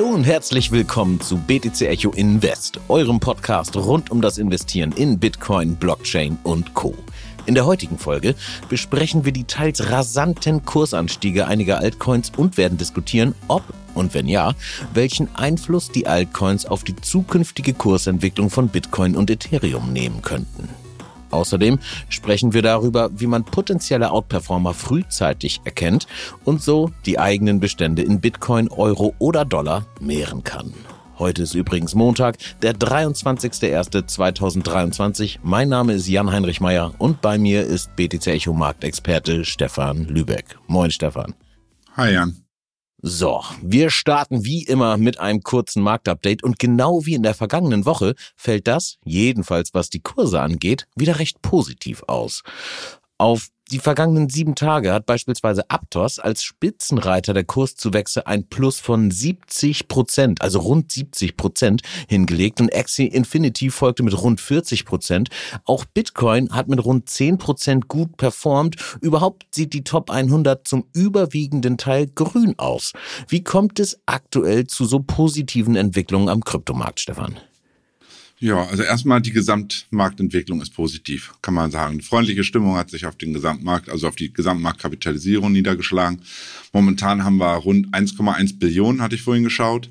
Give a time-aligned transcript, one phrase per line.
[0.00, 5.18] Hallo und herzlich willkommen zu BTC Echo Invest, eurem Podcast rund um das Investieren in
[5.18, 6.94] Bitcoin, Blockchain und Co.
[7.44, 8.34] In der heutigen Folge
[8.70, 14.54] besprechen wir die teils rasanten Kursanstiege einiger Altcoins und werden diskutieren, ob und wenn ja,
[14.94, 20.79] welchen Einfluss die Altcoins auf die zukünftige Kursentwicklung von Bitcoin und Ethereum nehmen könnten.
[21.30, 21.78] Außerdem
[22.08, 26.06] sprechen wir darüber, wie man potenzielle Outperformer frühzeitig erkennt
[26.44, 30.72] und so die eigenen Bestände in Bitcoin, Euro oder Dollar mehren kann.
[31.18, 35.40] Heute ist übrigens Montag, der 23.01.2023.
[35.42, 40.56] Mein Name ist Jan-Heinrich Meyer und bei mir ist BTC Echo Marktexperte Stefan Lübeck.
[40.66, 41.34] Moin Stefan.
[41.94, 42.49] Hi Jan.
[43.02, 47.86] So, wir starten wie immer mit einem kurzen Marktupdate und genau wie in der vergangenen
[47.86, 52.42] Woche fällt das, jedenfalls was die Kurse angeht, wieder recht positiv aus.
[53.16, 59.10] Auf die vergangenen sieben Tage hat beispielsweise Aptos als Spitzenreiter der Kurszuwächse ein Plus von
[59.10, 65.28] 70 Prozent, also rund 70 Prozent hingelegt und Axie Infinity folgte mit rund 40 Prozent.
[65.64, 68.76] Auch Bitcoin hat mit rund 10 Prozent gut performt.
[69.00, 72.92] Überhaupt sieht die Top 100 zum überwiegenden Teil grün aus.
[73.28, 77.36] Wie kommt es aktuell zu so positiven Entwicklungen am Kryptomarkt, Stefan?
[78.42, 81.98] Ja, also erstmal die Gesamtmarktentwicklung ist positiv, kann man sagen.
[81.98, 86.22] Die freundliche Stimmung hat sich auf den Gesamtmarkt, also auf die Gesamtmarktkapitalisierung niedergeschlagen.
[86.72, 89.90] Momentan haben wir rund 1,1 Billionen, hatte ich vorhin geschaut.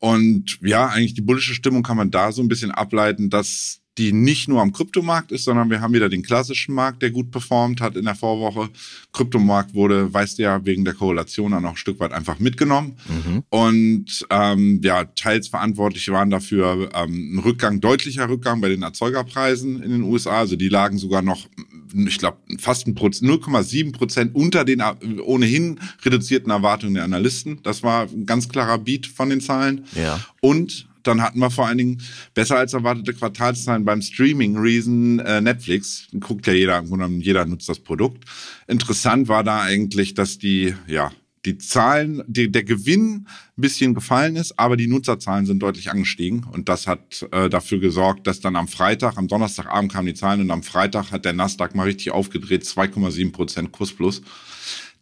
[0.00, 4.12] Und ja, eigentlich die bullische Stimmung kann man da so ein bisschen ableiten, dass die
[4.12, 7.80] nicht nur am Kryptomarkt ist, sondern wir haben wieder den klassischen Markt, der gut performt
[7.80, 8.68] hat in der Vorwoche.
[9.12, 12.96] Kryptomarkt wurde, weißt du ja, wegen der Korrelation auch noch ein Stück weit einfach mitgenommen.
[13.08, 13.42] Mhm.
[13.48, 19.82] Und ähm, ja, teils verantwortlich waren dafür ähm, ein Rückgang, deutlicher Rückgang bei den Erzeugerpreisen
[19.82, 20.40] in den USA.
[20.40, 21.46] Also die lagen sogar noch,
[21.94, 27.60] ich glaube, fast ein 0,7 Prozent unter den äh, ohnehin reduzierten Erwartungen der Analysten.
[27.62, 29.84] Das war ein ganz klarer Beat von den Zahlen.
[29.94, 30.20] Ja.
[30.40, 32.02] Und dann hatten wir vor allen Dingen
[32.34, 36.08] besser als erwartete Quartalszahlen beim Streaming-Riesen äh, Netflix.
[36.20, 36.82] Guckt ja jeder,
[37.18, 38.24] jeder nutzt das Produkt.
[38.66, 41.12] Interessant war da eigentlich, dass die, ja,
[41.46, 46.44] die Zahlen, die, der Gewinn ein bisschen gefallen ist, aber die Nutzerzahlen sind deutlich angestiegen.
[46.50, 50.40] Und das hat äh, dafür gesorgt, dass dann am Freitag, am Donnerstagabend kamen die Zahlen
[50.40, 54.22] und am Freitag hat der Nasdaq mal richtig aufgedreht, 2,7 Prozent Kurs plus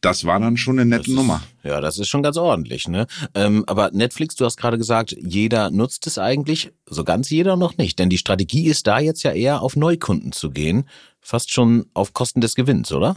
[0.04, 1.42] das war dann schon eine nette ist, Nummer.
[1.62, 3.06] Ja, das ist schon ganz ordentlich, ne?
[3.34, 7.76] Ähm, aber Netflix, du hast gerade gesagt, jeder nutzt es eigentlich, so ganz jeder noch
[7.78, 7.98] nicht.
[7.98, 10.84] Denn die Strategie ist da jetzt ja eher auf Neukunden zu gehen,
[11.20, 13.16] fast schon auf Kosten des Gewinns, oder?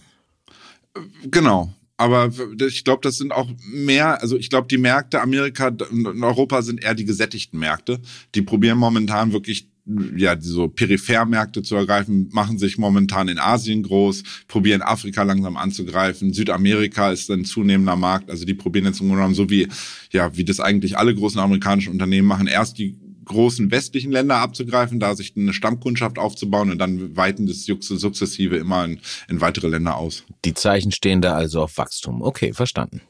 [1.25, 1.74] Genau.
[1.98, 2.30] Aber
[2.70, 6.84] ich glaube, das sind auch mehr, also ich glaube, die Märkte Amerika und Europa sind
[6.84, 8.00] eher die gesättigten Märkte.
[8.36, 9.68] Die probieren momentan wirklich
[10.16, 16.34] ja, so Periphermärkte zu ergreifen, machen sich momentan in Asien groß, probieren Afrika langsam anzugreifen.
[16.34, 18.30] Südamerika ist ein zunehmender Markt.
[18.30, 19.68] Also die probieren jetzt im Grunde genommen so wie,
[20.12, 22.48] ja, wie das eigentlich alle großen amerikanischen Unternehmen machen.
[22.48, 27.66] Erst die großen westlichen Länder abzugreifen, da sich eine Stammkundschaft aufzubauen und dann weiten das
[27.66, 30.24] sukzessive immer in, in weitere Länder aus.
[30.46, 32.22] Die Zeichen stehen da also auf Wachstum.
[32.22, 33.02] Okay, verstanden.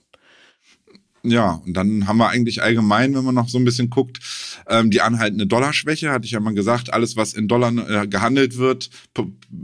[1.29, 4.19] Ja, und dann haben wir eigentlich allgemein, wenn man noch so ein bisschen guckt,
[4.69, 8.57] ähm, die anhaltende Dollarschwäche, hatte ich ja mal gesagt, alles, was in Dollar äh, gehandelt
[8.57, 8.89] wird,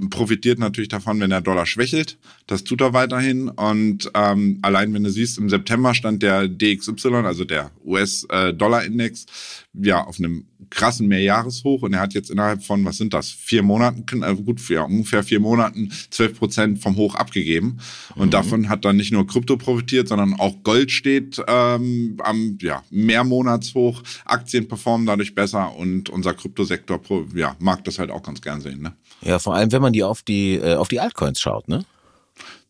[0.09, 2.17] profitiert natürlich davon, wenn der Dollar schwächelt.
[2.47, 3.47] Das tut er weiterhin.
[3.47, 9.25] Und ähm, allein wenn du siehst, im September stand der DXY, also der US-Dollar-Index,
[9.73, 13.63] ja, auf einem krassen Mehrjahreshoch und er hat jetzt innerhalb von, was sind das, vier
[13.63, 17.79] Monaten, äh, gut, ja, ungefähr vier Monaten, zwölf Prozent vom Hoch abgegeben.
[18.15, 18.31] Und mhm.
[18.31, 24.03] davon hat dann nicht nur Krypto profitiert, sondern auch Gold steht ähm, am ja, Mehrmonatshoch,
[24.25, 27.01] Aktien performen dadurch besser und unser Kryptosektor
[27.35, 28.81] ja, mag das halt auch ganz gern sehen.
[28.81, 28.93] Ne?
[29.21, 31.85] Ja, vor allem, wenn man die auf die, äh, auf die Altcoins schaut, ne?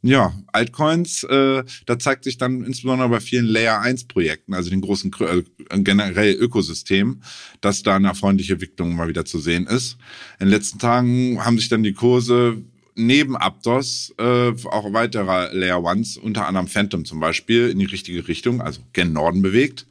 [0.05, 4.81] Ja, Altcoins, äh, da zeigt sich dann insbesondere bei vielen Layer 1 Projekten, also den
[4.81, 5.43] großen äh,
[5.79, 7.21] generell Ökosystem,
[7.61, 9.97] dass da eine freundliche Entwicklung mal wieder zu sehen ist.
[10.41, 12.57] In den letzten Tagen haben sich dann die Kurse
[12.95, 18.27] neben Aptos äh, auch weiterer Layer Ones, unter anderem Phantom zum Beispiel, in die richtige
[18.27, 19.87] Richtung, also gen Norden bewegt.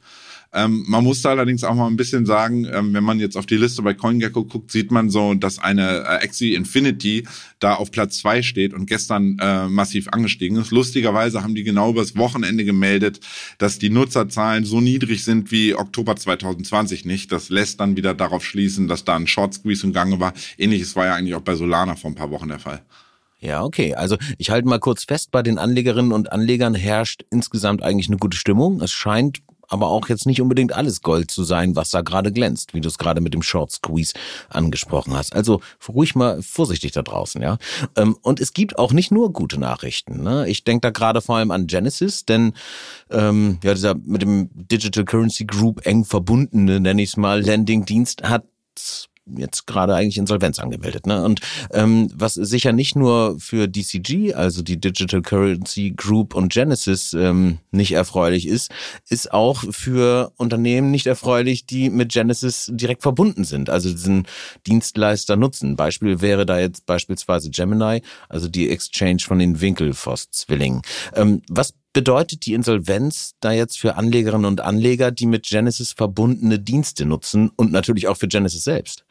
[0.53, 3.45] Ähm, man muss da allerdings auch mal ein bisschen sagen, ähm, wenn man jetzt auf
[3.45, 7.25] die Liste bei CoinGecko guckt, sieht man so, dass eine äh, Axie Infinity
[7.59, 10.71] da auf Platz zwei steht und gestern äh, massiv angestiegen ist.
[10.71, 13.19] Lustigerweise haben die genau übers Wochenende gemeldet,
[13.57, 17.31] dass die Nutzerzahlen so niedrig sind wie Oktober 2020 nicht.
[17.31, 20.33] Das lässt dann wieder darauf schließen, dass da ein Short Squeeze im Gange war.
[20.57, 22.81] Ähnliches war ja eigentlich auch bei Solana vor ein paar Wochen der Fall.
[23.39, 23.93] Ja, okay.
[23.93, 28.17] Also ich halte mal kurz fest, bei den Anlegerinnen und Anlegern herrscht insgesamt eigentlich eine
[28.17, 28.81] gute Stimmung.
[28.81, 29.39] Es scheint
[29.73, 32.87] aber auch jetzt nicht unbedingt alles Gold zu sein, was da gerade glänzt, wie du
[32.87, 34.13] es gerade mit dem Short Squeeze
[34.47, 35.35] angesprochen hast.
[35.35, 37.57] Also ruhig mal vorsichtig da draußen, ja.
[37.95, 40.21] Ähm, und es gibt auch nicht nur gute Nachrichten.
[40.21, 40.47] Ne?
[40.47, 42.53] Ich denke da gerade vor allem an Genesis, denn
[43.09, 48.23] ähm, ja, dieser mit dem Digital Currency Group eng verbundene, nenne ich es mal, Landing-Dienst
[48.23, 48.45] hat
[49.25, 51.07] jetzt gerade eigentlich Insolvenz angemeldet.
[51.07, 51.23] Ne?
[51.23, 51.39] Und
[51.71, 57.59] ähm, was sicher nicht nur für DCG, also die Digital Currency Group und Genesis ähm,
[57.71, 58.71] nicht erfreulich ist,
[59.09, 64.27] ist auch für Unternehmen nicht erfreulich, die mit Genesis direkt verbunden sind, also diesen
[64.67, 65.75] Dienstleister nutzen.
[65.75, 70.81] Beispiel wäre da jetzt beispielsweise Gemini, also die Exchange von den Winkelfoss-Zwillingen.
[71.15, 76.59] Ähm, was bedeutet die Insolvenz da jetzt für Anlegerinnen und Anleger, die mit Genesis verbundene
[76.59, 79.05] Dienste nutzen und natürlich auch für Genesis selbst?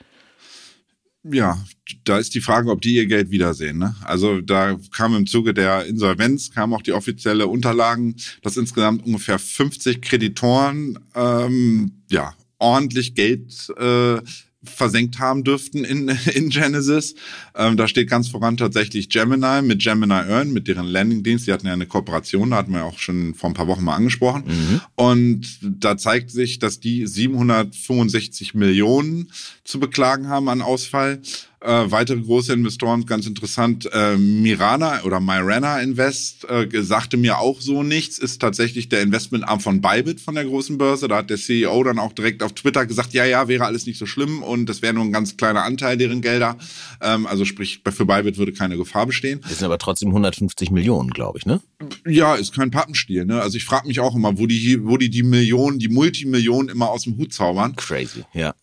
[1.25, 1.57] Ja,
[2.03, 3.79] da ist die Frage, ob die ihr Geld wiedersehen.
[3.79, 3.95] Ne?
[4.03, 9.39] Also da kam im Zuge der Insolvenz, kam auch die offizielle Unterlagen, dass insgesamt ungefähr
[9.39, 14.21] 50 Kreditoren ähm, ja ordentlich Geld äh,
[14.65, 17.15] versenkt haben dürften in, in Genesis.
[17.55, 21.47] Ähm, da steht ganz voran tatsächlich Gemini mit Gemini Earn, mit deren Landingdienst.
[21.47, 23.97] Die hatten ja eine Kooperation, da hatten wir auch schon vor ein paar Wochen mal
[23.97, 24.45] angesprochen.
[24.47, 24.81] Mhm.
[24.95, 29.31] Und da zeigt sich, dass die 765 Millionen
[29.65, 31.21] zu beklagen haben an Ausfall.
[31.65, 37.61] Äh, weitere große Investoren, ganz interessant, äh, Mirana oder Myrana Invest äh, sagte mir auch
[37.61, 41.07] so nichts, ist tatsächlich der Investmentarm von Bybit von der großen Börse.
[41.07, 43.99] Da hat der CEO dann auch direkt auf Twitter gesagt, ja, ja, wäre alles nicht
[43.99, 46.57] so schlimm und das wäre nur ein ganz kleiner Anteil deren Gelder.
[47.01, 49.41] Ähm, also sprich, für Bybit würde keine Gefahr bestehen.
[49.43, 51.61] Das sind aber trotzdem 150 Millionen, glaube ich, ne?
[52.07, 53.25] Ja, ist kein Pappenstiel.
[53.25, 53.41] Ne?
[53.41, 56.91] Also ich frage mich auch immer, wo die, wo die die Millionen, die Multimillionen immer
[56.91, 57.77] aus dem Hut zaubern.
[57.77, 58.55] Crazy, ja.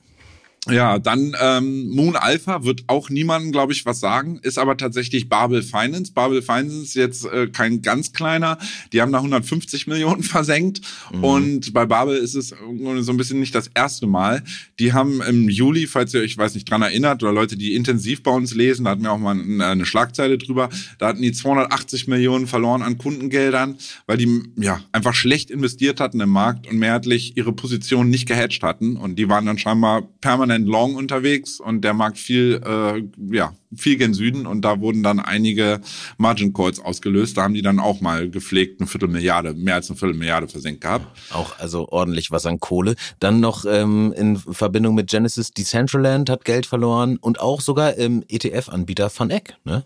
[0.71, 5.29] Ja, dann ähm, Moon Alpha wird auch niemandem, glaube ich, was sagen, ist aber tatsächlich
[5.29, 6.11] Babel Finance.
[6.13, 8.57] Babel Finance ist jetzt äh, kein ganz kleiner.
[8.93, 10.81] Die haben da 150 Millionen versenkt
[11.13, 11.23] mhm.
[11.23, 14.43] und bei Babel ist es so ein bisschen nicht das erste Mal.
[14.79, 18.23] Die haben im Juli, falls ihr euch, weiß nicht, dran erinnert oder Leute, die intensiv
[18.23, 22.07] bei uns lesen, da hatten wir auch mal eine Schlagzeile drüber, da hatten die 280
[22.07, 23.75] Millionen verloren an Kundengeldern,
[24.05, 28.63] weil die ja einfach schlecht investiert hatten im Markt und mehrheitlich ihre Position nicht gehatcht
[28.63, 33.03] hatten und die waren dann scheinbar permanent permanent long unterwegs und der Markt viel, äh,
[33.33, 35.81] ja, viel gen Süden und da wurden dann einige
[36.17, 37.37] Margin Calls ausgelöst.
[37.37, 41.05] Da haben die dann auch mal gepflegt eine Viertelmilliarde, mehr als eine Viertelmilliarde versenkt gehabt.
[41.31, 42.95] Auch also ordentlich was an Kohle.
[43.19, 48.23] Dann noch ähm, in Verbindung mit Genesis Decentraland hat Geld verloren und auch sogar im
[48.27, 49.85] ETF-Anbieter Van Eck, ne?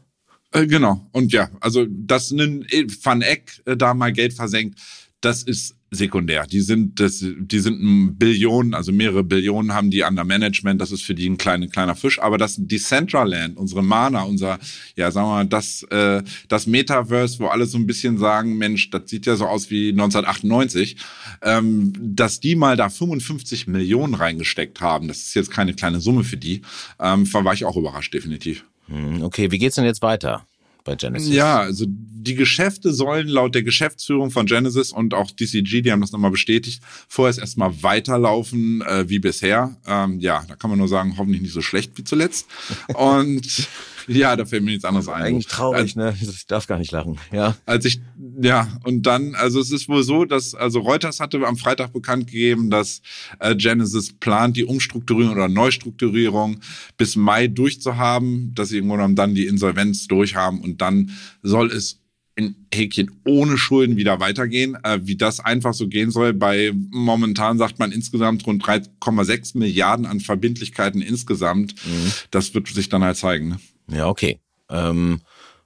[0.52, 1.02] Äh, genau.
[1.12, 2.66] Und ja, also dass ein
[3.02, 4.80] Van Eck äh, da mal Geld versenkt,
[5.20, 6.46] das ist sekundär.
[6.46, 10.82] Die sind, das, die sind Billionen, also mehrere Billionen haben die an der Management.
[10.82, 12.22] Das ist für die ein kleiner, kleiner Fisch.
[12.22, 14.60] Aber das Decentraland, unsere Mana, unser,
[14.96, 18.90] ja, sagen wir mal, das, äh, das Metaverse, wo alle so ein bisschen sagen, Mensch,
[18.90, 20.98] das sieht ja so aus wie 1998,
[21.42, 25.08] ähm, dass die mal da 55 Millionen reingesteckt haben.
[25.08, 26.62] Das ist jetzt keine kleine Summe für die.
[27.00, 28.66] Ähm, war ich auch überrascht, definitiv.
[28.88, 30.46] Hm, okay, wie geht's denn jetzt weiter?
[30.84, 31.34] Bei Genesis.
[31.34, 36.02] Ja, also die Geschäfte sollen laut der Geschäftsführung von Genesis und auch DCG, die haben
[36.02, 39.76] das nochmal bestätigt, vorerst erstmal weiterlaufen äh, wie bisher.
[39.86, 42.48] Ähm, ja, da kann man nur sagen, hoffentlich nicht so schlecht wie zuletzt.
[42.94, 43.68] Und
[44.08, 45.24] ja, da fällt mir nichts anderes ein.
[45.24, 46.16] Eigentlich traurig, ne?
[46.22, 47.20] Ich darf gar nicht lachen.
[47.32, 47.56] Ja.
[47.66, 48.02] Als ich,
[48.42, 52.28] ja, und dann, also es ist wohl so, dass, also Reuters hatte am Freitag bekannt
[52.28, 53.02] gegeben, dass
[53.40, 56.60] äh, Genesis plant, die Umstrukturierung oder Neustrukturierung
[56.98, 62.04] bis Mai durchzuhaben, dass sie irgendwann dann die Insolvenz durchhaben und dann soll es
[62.36, 64.78] in Häkchen ohne Schulden wieder weitergehen.
[64.84, 70.06] Äh, wie das einfach so gehen soll, bei momentan sagt man insgesamt rund 3,6 Milliarden
[70.06, 71.76] an Verbindlichkeiten insgesamt.
[71.86, 72.12] Mhm.
[72.32, 73.50] Das wird sich dann halt zeigen.
[73.50, 73.60] Ne?
[73.88, 74.40] Ja, okay.
[74.70, 75.22] Ähm,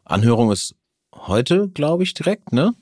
[0.06, 0.76] Anhörung ist
[1.14, 2.74] heute, glaube ich, direkt, ne?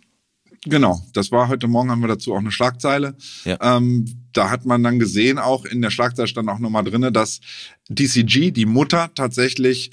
[0.68, 3.16] Genau, das war heute Morgen, haben wir dazu auch eine Schlagzeile.
[3.44, 3.58] Ja.
[3.62, 7.40] Ähm, da hat man dann gesehen, auch in der Schlagzeile stand auch nochmal drinne, dass
[7.90, 9.92] DCG, die Mutter, tatsächlich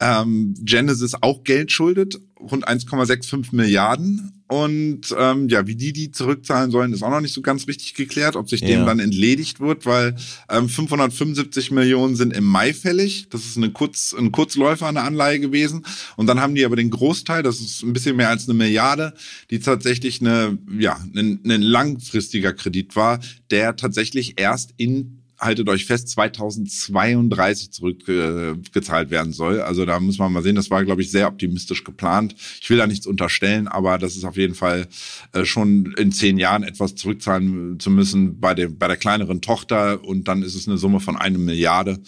[0.00, 4.42] ähm, Genesis auch Geld schuldet, rund 1,65 Milliarden.
[4.46, 7.94] Und ähm, ja, wie die die zurückzahlen sollen, ist auch noch nicht so ganz richtig
[7.94, 8.68] geklärt, ob sich ja.
[8.68, 10.16] dem dann entledigt wird, weil
[10.50, 13.28] ähm, 575 Millionen sind im Mai fällig.
[13.30, 15.86] Das ist eine Kurz, ein Kurzläufer eine Anleihe gewesen.
[16.16, 19.14] Und dann haben die aber den Großteil, das ist ein bisschen mehr als eine Milliarde,
[19.50, 23.20] die tatsächlich eine, ja, ein, ein langfristiger Kredit war,
[23.50, 29.60] der tatsächlich erst in haltet euch fest, 2032 zurückgezahlt äh, werden soll.
[29.60, 32.34] Also da muss man mal sehen, das war, glaube ich, sehr optimistisch geplant.
[32.60, 34.86] Ich will da nichts unterstellen, aber das ist auf jeden Fall
[35.32, 40.02] äh, schon in zehn Jahren etwas zurückzahlen zu müssen bei, dem, bei der kleineren Tochter
[40.04, 41.98] und dann ist es eine Summe von einer Milliarde.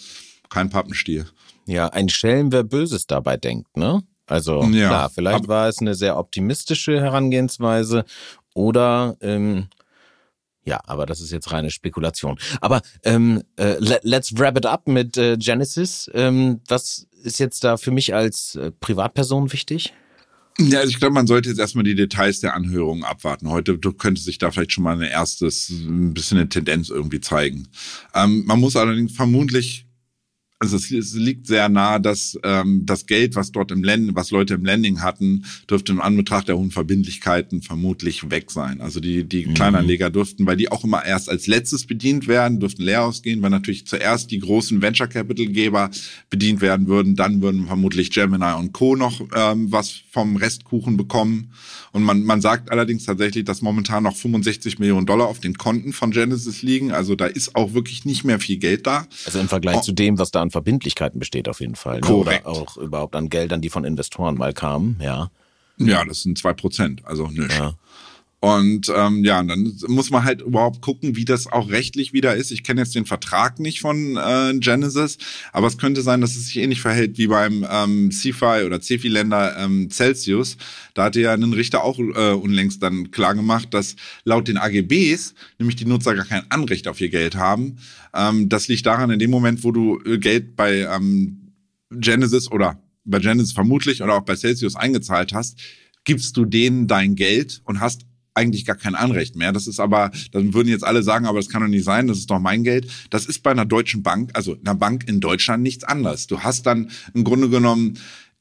[0.49, 1.25] Kein Pappenstiel.
[1.65, 4.01] Ja, ein Schelm, wer Böses dabei denkt, ne?
[4.25, 8.03] Also ja, klar, vielleicht war es eine sehr optimistische Herangehensweise
[8.53, 9.67] oder ähm,
[10.67, 12.37] Ja, aber das ist jetzt reine Spekulation.
[12.59, 16.11] Aber ähm, äh, let's wrap it up mit äh, Genesis.
[16.13, 19.93] Ähm, was ist jetzt da für mich als äh, Privatperson wichtig?
[20.59, 23.49] Ja, also ich glaube, man sollte jetzt erstmal die Details der Anhörung abwarten.
[23.49, 27.69] Heute könnte sich da vielleicht schon mal ein erstes, ein bisschen eine Tendenz irgendwie zeigen.
[28.13, 29.86] Ähm, man muss allerdings vermutlich
[30.59, 34.31] also es, es, liegt sehr nah, dass ähm, das Geld, was dort im Landing, was
[34.31, 38.81] Leute im Landing hatten, dürfte im Anbetracht der hohen Verbindlichkeiten vermutlich weg sein.
[38.81, 39.53] Also die, die mhm.
[39.53, 43.51] Kleinanleger dürften, weil die auch immer erst als letztes bedient werden, dürften leer ausgehen, weil
[43.51, 45.91] natürlich zuerst die großen Venture Capital Geber
[46.31, 48.95] bedient werden würden, dann würden vermutlich Gemini und Co.
[48.95, 51.51] noch ähm, was vom Restkuchen bekommen.
[51.91, 55.93] Und man, man sagt allerdings tatsächlich, dass momentan noch 65 Millionen Dollar auf den Konten
[55.93, 56.91] von Genesis liegen.
[56.91, 59.07] Also da ist auch wirklich nicht mehr viel Geld da.
[59.25, 59.81] Also im Vergleich oh.
[59.81, 61.99] zu dem, was da an Verbindlichkeiten besteht auf jeden Fall.
[61.99, 62.07] Ne?
[62.07, 65.29] Oder auch überhaupt an Geldern, die von Investoren mal kamen, ja.
[65.79, 67.55] Ja, das sind zwei Prozent, also nichts.
[67.55, 67.73] Ja.
[68.39, 72.51] Und ähm, ja, dann muss man halt überhaupt gucken, wie das auch rechtlich wieder ist.
[72.51, 75.17] Ich kenne jetzt den Vertrag nicht von äh, Genesis,
[75.53, 79.57] aber es könnte sein, dass es sich ähnlich verhält wie beim ähm, CFI oder CFI-Länder
[79.57, 80.57] ähm, Celsius.
[80.93, 85.33] Da hatte ja ein Richter auch äh, unlängst dann klar gemacht, dass laut den AGBs
[85.57, 87.77] nämlich die Nutzer gar kein Anrecht auf ihr Geld haben.
[88.13, 91.53] Ähm, das liegt daran, in dem Moment, wo du äh, Geld bei ähm,
[91.89, 95.59] Genesis oder bei Genesis vermutlich oder auch bei Celsius eingezahlt hast,
[96.03, 98.05] gibst du denen dein Geld und hast
[98.37, 99.51] eigentlich gar kein Anrecht mehr.
[99.51, 102.19] Das ist aber, dann würden jetzt alle sagen, aber das kann doch nicht sein, das
[102.19, 102.87] ist doch mein Geld.
[103.09, 106.27] Das ist bei einer deutschen Bank, also einer Bank in Deutschland nichts anderes.
[106.27, 107.97] Du hast dann im Grunde genommen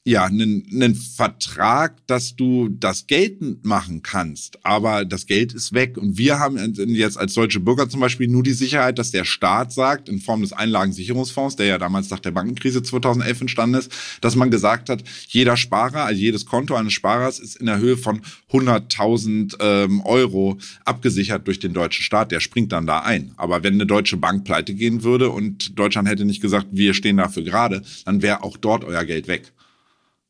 [0.06, 5.98] ja, einen, einen Vertrag, dass du das geltend machen kannst, aber das Geld ist weg.
[5.98, 6.56] Und wir haben
[6.94, 10.42] jetzt als deutsche Bürger zum Beispiel nur die Sicherheit, dass der Staat sagt, in Form
[10.42, 15.02] des Einlagensicherungsfonds, der ja damals nach der Bankenkrise 2011 entstanden ist, dass man gesagt hat,
[15.26, 18.20] jeder Sparer, also jedes Konto eines Sparers ist in der Höhe von
[18.52, 22.30] 100.000 ähm, Euro abgesichert durch den deutschen Staat.
[22.30, 23.32] Der springt dann da ein.
[23.36, 27.16] Aber wenn eine deutsche Bank pleite gehen würde und Deutschland hätte nicht gesagt, wir stehen
[27.16, 29.52] dafür gerade, dann wäre auch dort euer Geld weg.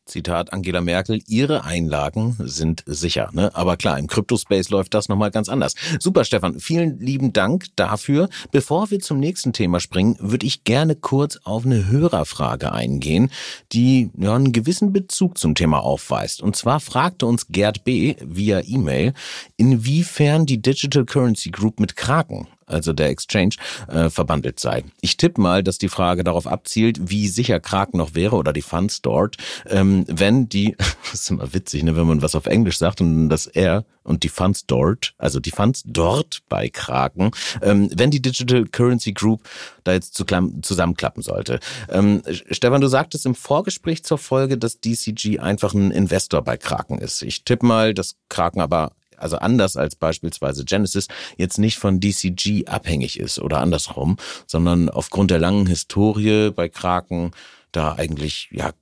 [0.07, 3.29] Zitat Angela Merkel, ihre Einlagen sind sicher.
[3.33, 3.55] Ne?
[3.55, 5.75] Aber klar, im Crypto-Space läuft das nochmal ganz anders.
[5.99, 8.29] Super, Stefan, vielen lieben Dank dafür.
[8.53, 13.31] Bevor wir zum nächsten Thema springen, würde ich gerne kurz auf eine Hörerfrage eingehen,
[13.73, 16.41] die ja, einen gewissen Bezug zum Thema aufweist.
[16.41, 18.15] Und zwar fragte uns Gerd B.
[18.25, 19.13] via E-Mail,
[19.57, 23.55] inwiefern die Digital Currency Group mit Kraken also der Exchange,
[23.89, 24.85] äh, verbandelt sei.
[25.01, 28.63] Ich tippe mal, dass die Frage darauf abzielt, wie sicher Kraken noch wäre oder die
[28.63, 29.37] Funds dort,
[29.69, 30.77] ähm, wenn die,
[31.11, 34.23] das ist immer witzig, ne, wenn man was auf Englisch sagt und das R und
[34.23, 37.31] die Funds dort, also die Funds dort bei Kraken,
[37.63, 39.43] ähm, wenn die Digital Currency Group
[39.85, 41.61] da jetzt zusammenklappen sollte.
[41.89, 46.99] Ähm, Stefan, du sagtest im Vorgespräch zur Folge, dass DCG einfach ein Investor bei Kraken
[46.99, 47.23] ist.
[47.23, 52.67] Ich tippe mal, dass Kraken aber also anders als beispielsweise Genesis, jetzt nicht von DCG
[52.67, 57.33] abhängig ist oder andersrum, sondern aufgrund der langen Historie bei Kraken
[57.73, 58.73] da eigentlich ja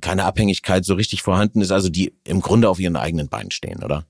[0.00, 3.82] keine Abhängigkeit so richtig vorhanden ist, also die im Grunde auf ihren eigenen Beinen stehen,
[3.82, 4.06] oder?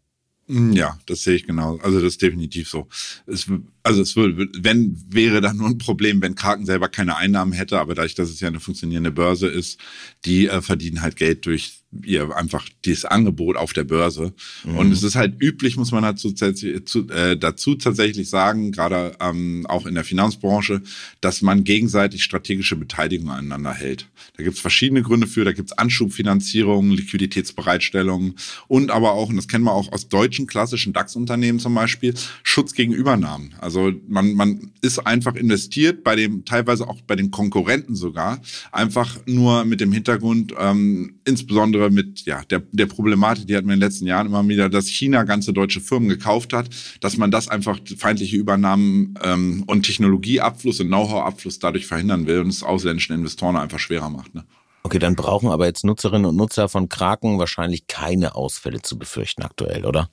[0.48, 1.78] Mm, ja, das sehe ich genau.
[1.78, 2.88] Also das ist definitiv so.
[3.26, 3.46] Es,
[3.82, 7.80] also es würde, wenn wäre dann nur ein Problem, wenn Kraken selber keine Einnahmen hätte,
[7.80, 9.80] aber dadurch, dass es ja eine funktionierende Börse ist,
[10.24, 14.32] die äh, verdienen halt Geld durch ihr einfach dieses Angebot auf der Börse.
[14.64, 14.78] Mhm.
[14.78, 19.66] Und es ist halt üblich, muss man dazu, zu, äh, dazu tatsächlich sagen, gerade ähm,
[19.68, 20.82] auch in der Finanzbranche,
[21.20, 24.08] dass man gegenseitig strategische Beteiligung aneinander hält.
[24.36, 28.34] Da gibt es verschiedene Gründe für, da gibt es Anschubfinanzierung, Liquiditätsbereitstellung
[28.68, 32.74] und aber auch, und das kennen wir auch aus deutschen klassischen DAX-Unternehmen zum Beispiel, Schutz
[32.74, 33.54] gegen Übernahmen.
[33.60, 38.40] Also man, man ist einfach investiert bei dem, teilweise auch bei den Konkurrenten sogar,
[38.72, 43.66] einfach nur mit dem Hintergrund, ähm, insbesondere insbesondere mit ja, der, der Problematik, die hatten
[43.66, 46.68] wir in den letzten Jahren immer wieder, dass China ganze deutsche Firmen gekauft hat,
[47.00, 52.48] dass man das einfach feindliche Übernahmen ähm, und Technologieabfluss und Know-how-Abfluss dadurch verhindern will und
[52.48, 54.34] es ausländischen Investoren einfach schwerer macht.
[54.34, 54.44] Ne?
[54.82, 59.42] Okay, dann brauchen aber jetzt Nutzerinnen und Nutzer von Kraken wahrscheinlich keine Ausfälle zu befürchten
[59.42, 60.10] aktuell, oder?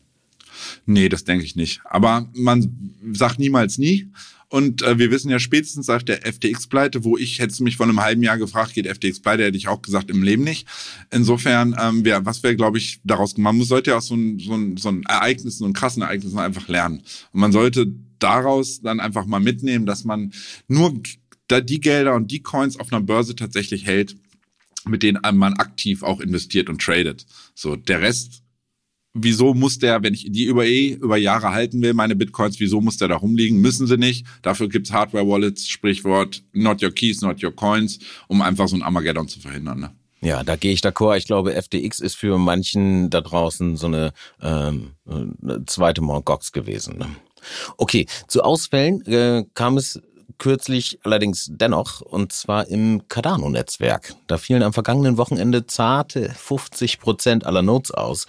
[0.86, 1.82] Nee, das denke ich nicht.
[1.86, 4.12] Aber man sagt niemals nie.
[4.54, 8.02] Und äh, wir wissen ja spätestens seit der FTX-Pleite, wo ich hätte mich vor einem
[8.02, 10.68] halben Jahr gefragt, geht FTX-Pleite, hätte ich auch gesagt, im Leben nicht.
[11.10, 13.56] Insofern, ähm, wir, was wäre, glaube ich, daraus gemacht?
[13.56, 16.38] Man sollte ja aus so ein, so ein, so ein Ereignis, so ein krassen Ereignissen
[16.38, 17.02] einfach lernen.
[17.32, 20.32] Und man sollte daraus dann einfach mal mitnehmen, dass man
[20.68, 21.02] nur
[21.48, 24.16] da die Gelder und die Coins auf einer Börse tatsächlich hält,
[24.86, 27.26] mit denen man aktiv auch investiert und tradet.
[27.56, 28.43] So, der Rest
[29.14, 32.82] wieso muss der, wenn ich die über eh über Jahre halten will, meine Bitcoins, wieso
[32.82, 33.60] muss der da rumliegen?
[33.60, 34.26] Müssen sie nicht.
[34.42, 39.28] Dafür gibt's Hardware-Wallets, Sprichwort not your keys, not your coins, um einfach so ein Armageddon
[39.28, 39.80] zu verhindern.
[39.80, 39.92] Ne?
[40.22, 41.18] Ja, da gehe ich d'accord.
[41.18, 46.26] Ich glaube, FTX ist für manchen da draußen so eine, ähm, eine zweite Mt.
[46.26, 46.98] Gox gewesen.
[46.98, 47.08] Ne?
[47.78, 50.02] Okay, zu Ausfällen äh, kam es
[50.44, 54.14] kürzlich allerdings dennoch, und zwar im Cardano-Netzwerk.
[54.28, 58.28] Da fielen am vergangenen Wochenende zarte 50 Prozent aller Nodes aus.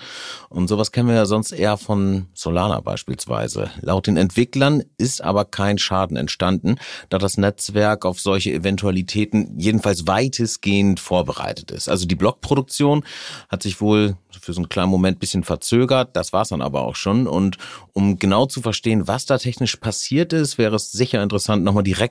[0.49, 3.69] Und sowas kennen wir ja sonst eher von Solana beispielsweise.
[3.81, 6.77] Laut den Entwicklern ist aber kein Schaden entstanden,
[7.09, 11.89] da das Netzwerk auf solche Eventualitäten jedenfalls weitestgehend vorbereitet ist.
[11.89, 13.05] Also die Blockproduktion
[13.49, 16.15] hat sich wohl für so einen kleinen Moment bisschen verzögert.
[16.15, 17.27] Das war's dann aber auch schon.
[17.27, 17.59] Und
[17.93, 22.04] um genau zu verstehen, was da technisch passiert ist, wäre es sicher interessant, nochmal direkt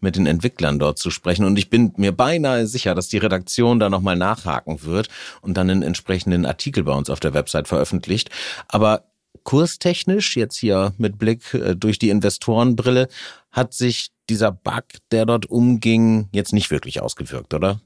[0.00, 1.44] mit den Entwicklern dort zu sprechen.
[1.44, 5.08] Und ich bin mir beinahe sicher, dass die Redaktion da nochmal nachhaken wird
[5.40, 8.30] und dann einen entsprechenden Artikel bei uns auf der Website veröffentlicht.
[8.68, 9.04] Aber
[9.42, 13.08] kurstechnisch, jetzt hier mit Blick äh, durch die Investorenbrille,
[13.52, 17.80] hat sich dieser Bug, der dort umging, jetzt nicht wirklich ausgewirkt, oder?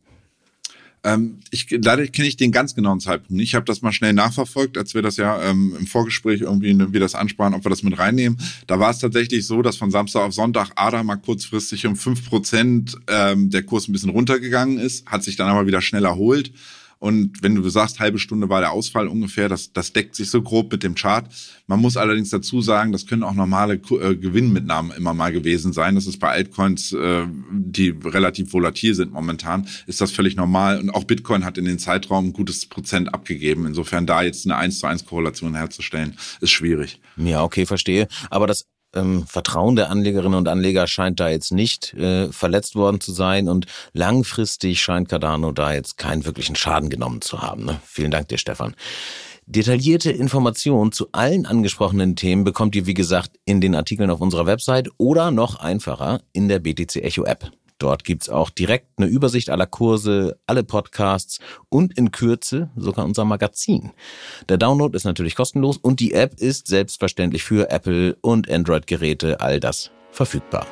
[1.05, 3.43] Ähm, ich, leider kenne ich den ganz genauen Zeitpunkt.
[3.43, 7.01] Ich habe das mal schnell nachverfolgt, als wir das ja ähm, im Vorgespräch irgendwie wir
[7.01, 8.39] das ansprachen, ob wir das mit reinnehmen.
[8.67, 12.29] Da war es tatsächlich so, dass von Samstag auf Sonntag ADA mal kurzfristig um fünf
[12.29, 16.53] Prozent ähm, der Kurs ein bisschen runtergegangen ist, hat sich dann aber wieder schnell erholt.
[16.99, 20.43] Und wenn du sagst, halbe Stunde war der Ausfall ungefähr, das, das deckt sich so
[20.43, 21.27] grob mit dem Chart.
[21.67, 25.95] Man muss allerdings dazu sagen, das können auch normale äh, Gewinnmitnahmen immer mal gewesen sein.
[25.95, 30.81] Das ist bei Altcoins, äh, die relativ volatil sind momentan, ist das völlig normal.
[30.81, 33.67] Und auch Bitcoin hat in den Zeitraum ein gutes Prozent abgegeben.
[33.67, 37.01] Insofern da jetzt eine 1 zu 1 Korrelation herzustellen, ist schwierig.
[37.17, 38.09] Ja, okay, verstehe.
[38.31, 38.65] Aber das
[38.99, 43.49] ähm, Vertrauen der Anlegerinnen und Anleger scheint da jetzt nicht äh, verletzt worden zu sein
[43.49, 47.65] und langfristig scheint Cardano da jetzt keinen wirklichen Schaden genommen zu haben.
[47.65, 47.81] Ne?
[47.85, 48.75] Vielen Dank dir, Stefan.
[49.47, 54.45] Detaillierte Informationen zu allen angesprochenen Themen bekommt ihr, wie gesagt, in den Artikeln auf unserer
[54.45, 57.51] Website oder noch einfacher in der BTC Echo App.
[57.79, 63.25] Dort gibt's auch direkt eine Übersicht aller Kurse, alle Podcasts und in Kürze sogar unser
[63.25, 63.93] Magazin.
[64.49, 69.61] Der Download ist natürlich kostenlos und die App ist selbstverständlich für Apple und Android-Geräte all
[69.61, 70.67] das verfügbar.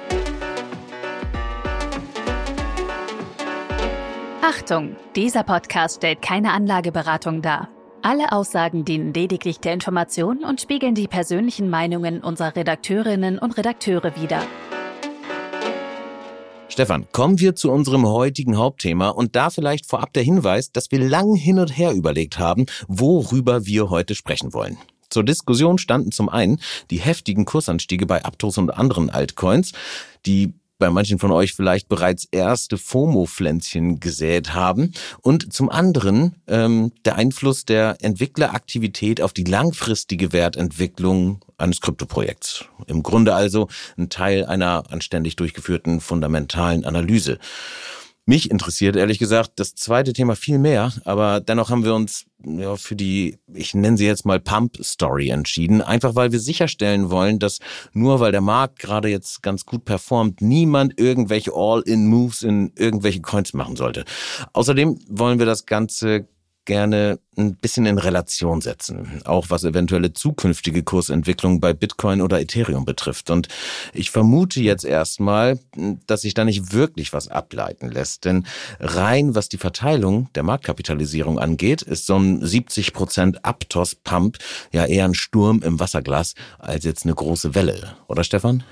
[4.42, 7.68] Achtung, dieser Podcast stellt keine Anlageberatung dar.
[8.02, 14.14] Alle Aussagen dienen lediglich der Information und spiegeln die persönlichen Meinungen unserer Redakteurinnen und Redakteure
[14.14, 14.42] wider.
[16.76, 20.98] Stefan, kommen wir zu unserem heutigen Hauptthema und da vielleicht vorab der Hinweis, dass wir
[20.98, 24.76] lang hin und her überlegt haben, worüber wir heute sprechen wollen.
[25.08, 26.60] Zur Diskussion standen zum einen
[26.90, 29.72] die heftigen Kursanstiege bei Aptos und anderen Altcoins,
[30.26, 34.92] die bei manchen von euch vielleicht bereits erste FOMO-Pflänzchen gesät haben.
[35.22, 42.66] Und zum anderen ähm, der Einfluss der Entwickleraktivität auf die langfristige Wertentwicklung eines Kryptoprojekts.
[42.86, 47.38] Im Grunde also ein Teil einer anständig durchgeführten fundamentalen Analyse.
[48.28, 52.74] Mich interessiert ehrlich gesagt das zweite Thema viel mehr, aber dennoch haben wir uns ja,
[52.74, 57.60] für die, ich nenne sie jetzt mal Pump-Story entschieden, einfach weil wir sicherstellen wollen, dass
[57.92, 63.54] nur weil der Markt gerade jetzt ganz gut performt, niemand irgendwelche All-in-Moves in irgendwelche Coins
[63.54, 64.04] machen sollte.
[64.52, 66.26] Außerdem wollen wir das Ganze
[66.66, 72.84] gerne ein bisschen in Relation setzen, auch was eventuelle zukünftige Kursentwicklung bei Bitcoin oder Ethereum
[72.84, 73.30] betrifft.
[73.30, 73.48] Und
[73.92, 75.58] ich vermute jetzt erstmal,
[76.06, 78.46] dass sich da nicht wirklich was ableiten lässt, denn
[78.80, 84.38] rein was die Verteilung der Marktkapitalisierung angeht, ist so ein 70 Prozent Aptos-Pump
[84.72, 88.64] ja eher ein Sturm im Wasserglas als jetzt eine große Welle, oder Stefan?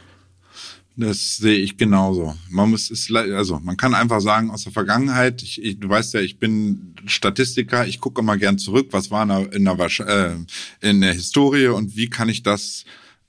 [0.96, 2.36] Das sehe ich genauso.
[2.48, 5.42] Man muss es, also man kann einfach sagen aus der Vergangenheit.
[5.42, 7.86] Ich, ich, du weißt ja, ich bin Statistiker.
[7.86, 11.66] Ich gucke immer gern zurück, was war in der, in der, äh, in der Historie
[11.66, 12.84] und wie kann ich das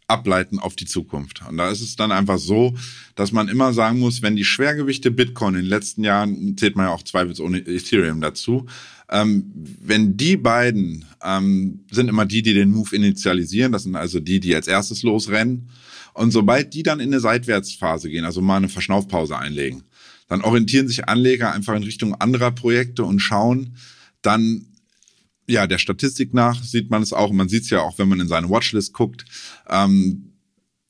[0.08, 1.42] ableiten auf die Zukunft.
[1.50, 2.76] Und da ist es dann einfach so,
[3.16, 6.86] dass man immer sagen muss, wenn die Schwergewichte Bitcoin in den letzten Jahren zählt man
[6.86, 8.68] ja auch zweifelsohne Ethereum dazu,
[9.10, 9.52] ähm,
[9.82, 14.40] wenn die beiden ähm, sind immer die, die den Move initialisieren, das sind also die,
[14.40, 15.70] die als erstes losrennen
[16.16, 19.84] und sobald die dann in eine Seitwärtsphase gehen, also mal eine Verschnaufpause einlegen,
[20.28, 23.76] dann orientieren sich Anleger einfach in Richtung anderer Projekte und schauen
[24.22, 24.66] dann,
[25.48, 28.22] ja, der Statistik nach sieht man es auch, man sieht es ja auch, wenn man
[28.22, 29.26] in seine Watchlist guckt,
[29.70, 30.32] ähm,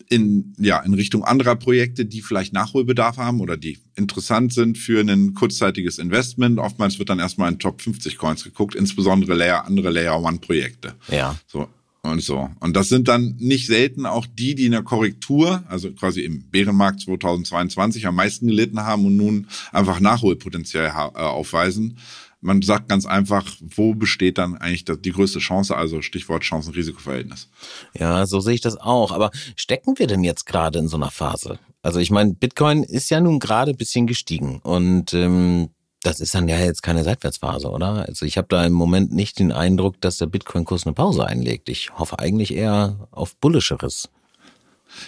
[0.08, 5.02] in, ja, in Richtung anderer Projekte, die vielleicht Nachholbedarf haben oder die interessant sind für
[5.02, 6.60] ein kurzzeitiges Investment.
[6.60, 10.94] Oftmals wird dann erstmal in Top 50 Coins geguckt, insbesondere Layer, andere Layer One Projekte.
[11.10, 11.36] Ja.
[11.48, 11.68] So
[12.06, 12.50] und so.
[12.60, 16.50] Und das sind dann nicht selten auch die, die in der Korrektur, also quasi im
[16.50, 21.98] Bärenmarkt 2022 am meisten gelitten haben und nun einfach Nachholpotenzial äh, aufweisen.
[22.42, 27.50] Man sagt ganz einfach, wo besteht dann eigentlich die größte Chance, also Stichwort Chancen-Risiko-Verhältnis.
[27.98, 29.12] Ja, so sehe ich das auch.
[29.12, 31.58] Aber stecken wir denn jetzt gerade in so einer Phase?
[31.82, 35.70] Also ich meine, Bitcoin ist ja nun gerade ein bisschen gestiegen und ähm,
[36.06, 38.08] das ist dann ja jetzt keine Seitwärtsphase, oder?
[38.08, 41.68] Also ich habe da im Moment nicht den Eindruck, dass der Bitcoin-Kurs eine Pause einlegt.
[41.68, 44.10] Ich hoffe eigentlich eher auf bullischeres.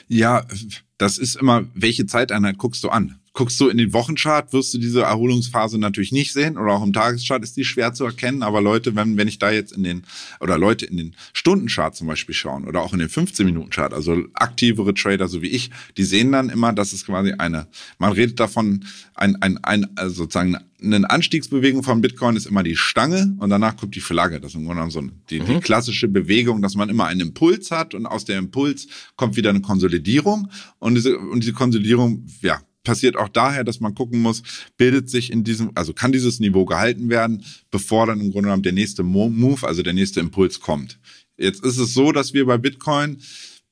[0.07, 0.45] Ja,
[0.97, 3.19] das ist immer, welche Zeiteinheit guckst du an?
[3.37, 6.91] Guckst du in den Wochenchart, wirst du diese Erholungsphase natürlich nicht sehen oder auch im
[6.91, 8.41] Tageschart ist die schwer zu erkennen.
[8.41, 10.01] Aber Leute, wenn, wenn ich da jetzt in den,
[10.39, 14.95] oder Leute in den Stundenchart zum Beispiel schauen oder auch in den 15-Minuten-Chart, also aktivere
[14.95, 17.67] Trader so wie ich, die sehen dann immer, dass es quasi eine,
[17.99, 22.75] man redet davon, ein, ein, ein, also sozusagen eine Anstiegsbewegung von Bitcoin ist immer die
[22.75, 24.41] Stange und danach kommt die Flagge.
[24.41, 25.45] Das ist im Grunde genommen so die, mhm.
[25.45, 29.51] die klassische Bewegung, dass man immer einen Impuls hat und aus der Impuls kommt wieder
[29.51, 34.41] eine Konsolidierung und diese, und diese Konsolidierung, ja, passiert auch daher, dass man gucken muss,
[34.77, 38.63] bildet sich in diesem, also kann dieses Niveau gehalten werden, bevor dann im Grunde genommen
[38.63, 40.97] der nächste Move, also der nächste Impuls kommt.
[41.37, 43.17] Jetzt ist es so, dass wir bei Bitcoin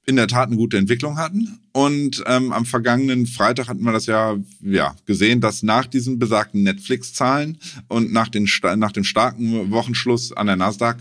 [0.06, 1.60] in der Tat eine gute Entwicklung hatten.
[1.72, 6.63] Und ähm, am vergangenen Freitag hatten wir das ja, ja gesehen, dass nach diesen besagten
[6.63, 10.98] Netflix-Zahlen und nach, den, nach dem starken Wochenschluss an der Nasdaq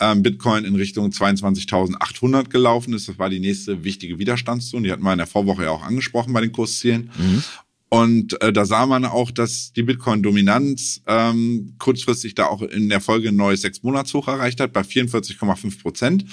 [0.00, 3.08] ähm, Bitcoin in Richtung 22.800 gelaufen ist.
[3.08, 4.84] Das war die nächste wichtige Widerstandszone.
[4.84, 7.10] Die hatten wir in der Vorwoche ja auch angesprochen bei den Kurszielen.
[7.16, 7.42] Mhm.
[7.90, 13.00] Und äh, da sah man auch, dass die Bitcoin-Dominanz ähm, kurzfristig da auch in der
[13.00, 16.24] Folge ein neues Sechs-Monats-Hoch erreicht hat bei 44,5 Prozent.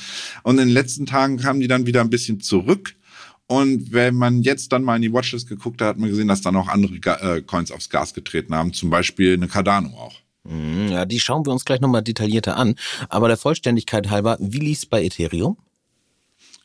[0.43, 2.95] Und in den letzten Tagen kamen die dann wieder ein bisschen zurück.
[3.47, 6.41] Und wenn man jetzt dann mal in die Watchlist geguckt hat, hat man gesehen, dass
[6.41, 10.15] dann auch andere äh, Coins aufs Gas getreten haben, zum Beispiel eine Cardano auch.
[10.43, 12.75] Mhm, ja, die schauen wir uns gleich nochmal detaillierter an.
[13.09, 15.57] Aber der Vollständigkeit halber, wie lief es bei Ethereum?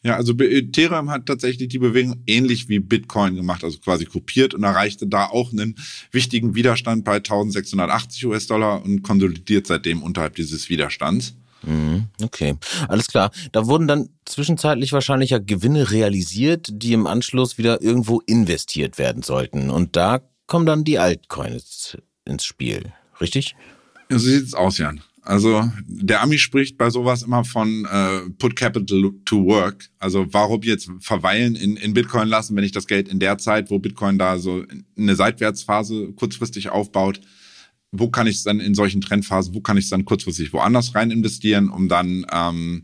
[0.02, 4.62] Ja, also Ethereum hat tatsächlich die Bewegung ähnlich wie Bitcoin gemacht, also quasi kopiert und
[4.62, 5.76] erreichte da auch einen
[6.10, 11.34] wichtigen Widerstand bei 1680 US-Dollar und konsolidiert seitdem unterhalb dieses Widerstands.
[11.62, 12.54] Mhm, okay,
[12.88, 13.30] alles klar.
[13.52, 19.22] Da wurden dann zwischenzeitlich wahrscheinlich ja Gewinne realisiert, die im Anschluss wieder irgendwo investiert werden
[19.22, 19.68] sollten.
[19.68, 23.54] Und da kommen dann die Altcoins ins Spiel, richtig?
[24.08, 25.02] So sieht's aus, Jan.
[25.30, 29.88] Also der Ami spricht bei sowas immer von äh, put capital to work.
[30.00, 33.70] Also warum jetzt verweilen in, in Bitcoin lassen, wenn ich das Geld in der Zeit,
[33.70, 34.64] wo Bitcoin da so
[34.98, 37.20] eine Seitwärtsphase kurzfristig aufbaut,
[37.92, 40.96] wo kann ich es dann in solchen Trendphasen, wo kann ich es dann kurzfristig woanders
[40.96, 42.82] rein investieren, um dann ähm,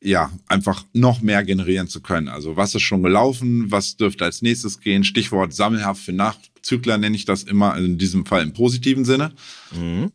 [0.00, 2.28] ja einfach noch mehr generieren zu können.
[2.28, 5.02] Also was ist schon gelaufen, was dürfte als nächstes gehen?
[5.02, 9.32] Stichwort sammelhaft für Nachzügler nenne ich das immer, in diesem Fall im positiven Sinne.
[9.76, 10.12] Mhm.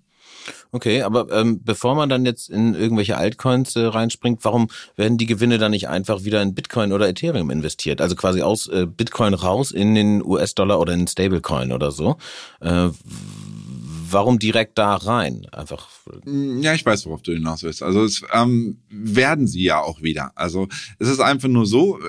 [0.71, 5.25] Okay, aber ähm, bevor man dann jetzt in irgendwelche Altcoins äh, reinspringt, warum werden die
[5.25, 8.01] Gewinne dann nicht einfach wieder in Bitcoin oder Ethereum investiert?
[8.01, 12.17] Also quasi aus äh, Bitcoin raus in den US-Dollar oder in Stablecoin oder so.
[12.59, 12.89] Äh,
[14.11, 15.45] warum direkt da rein?
[15.51, 15.89] Einfach.
[16.25, 17.83] Mm, ja, ich weiß, worauf du hinaus willst.
[17.83, 20.31] Also es ähm, werden sie ja auch wieder.
[20.35, 20.67] Also
[20.99, 21.99] es ist einfach nur so,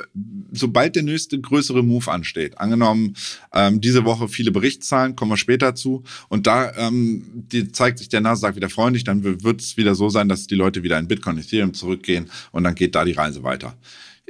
[0.53, 3.15] sobald der nächste größere Move ansteht, angenommen
[3.53, 8.09] ähm, diese Woche viele Berichtszahlen, kommen wir später zu, und da ähm, die zeigt sich
[8.09, 11.09] der Nasdaq wieder freundlich, dann wird es wieder so sein, dass die Leute wieder in
[11.09, 13.77] Bitcoin, Ethereum zurückgehen und dann geht da die Reise weiter.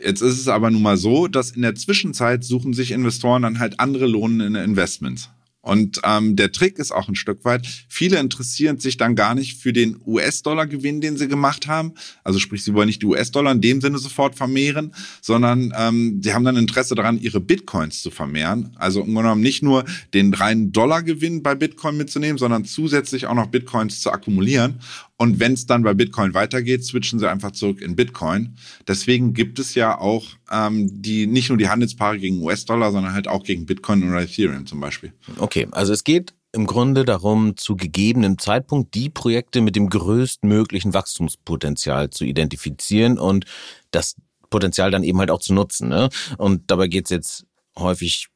[0.03, 3.59] Jetzt ist es aber nun mal so, dass in der Zwischenzeit suchen sich Investoren dann
[3.59, 5.31] halt andere lohnende Investments.
[5.69, 9.61] Und ähm, der Trick ist auch ein Stück weit, viele interessieren sich dann gar nicht
[9.61, 11.93] für den US-Dollar-Gewinn, den sie gemacht haben.
[12.25, 16.33] Also sprich, sie wollen nicht die US-Dollar in dem Sinne sofort vermehren, sondern ähm, sie
[16.33, 18.75] haben dann Interesse daran, ihre Bitcoins zu vermehren.
[18.77, 23.49] Also im Grunde nicht nur den reinen Dollar-Gewinn bei Bitcoin mitzunehmen, sondern zusätzlich auch noch
[23.49, 24.81] Bitcoins zu akkumulieren.
[25.19, 28.57] Und wenn es dann bei Bitcoin weitergeht, switchen sie einfach zurück in Bitcoin.
[28.87, 33.27] Deswegen gibt es ja auch ähm, die nicht nur die Handelspaare gegen US-Dollar, sondern halt
[33.27, 35.13] auch gegen Bitcoin oder Ethereum zum Beispiel.
[35.39, 40.95] Okay, also es geht im Grunde darum, zu gegebenem Zeitpunkt die Projekte mit dem größtmöglichen
[40.95, 43.45] Wachstumspotenzial zu identifizieren und
[43.91, 44.15] das
[44.51, 45.89] Potenzial dann eben halt auch zu nutzen.
[45.89, 46.09] Ne?
[46.39, 48.29] Und dabei geht es jetzt häufig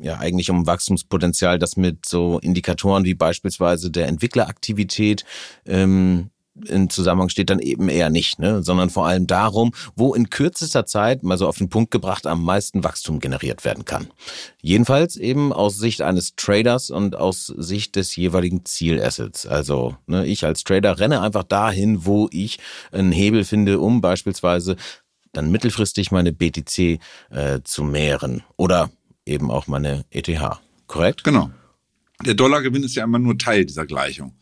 [0.00, 5.24] ja eigentlich um Wachstumspotenzial, das mit so Indikatoren wie beispielsweise der Entwickleraktivität
[5.66, 6.30] ähm,
[6.66, 8.62] in Zusammenhang steht dann eben eher nicht, ne?
[8.62, 12.42] sondern vor allem darum, wo in kürzester Zeit, mal so auf den Punkt gebracht, am
[12.42, 14.08] meisten Wachstum generiert werden kann.
[14.60, 19.46] Jedenfalls eben aus Sicht eines Traders und aus Sicht des jeweiligen Zielassets.
[19.46, 22.58] Also ne, ich als Trader renne einfach dahin, wo ich
[22.92, 24.76] einen Hebel finde, um beispielsweise
[25.32, 26.98] dann mittelfristig meine BTC
[27.30, 28.90] äh, zu mehren oder
[29.28, 30.28] eben auch meine ETH.
[30.86, 31.24] Korrekt?
[31.24, 31.50] Genau.
[32.24, 34.34] Der Dollargewinn ist ja immer nur Teil dieser Gleichung.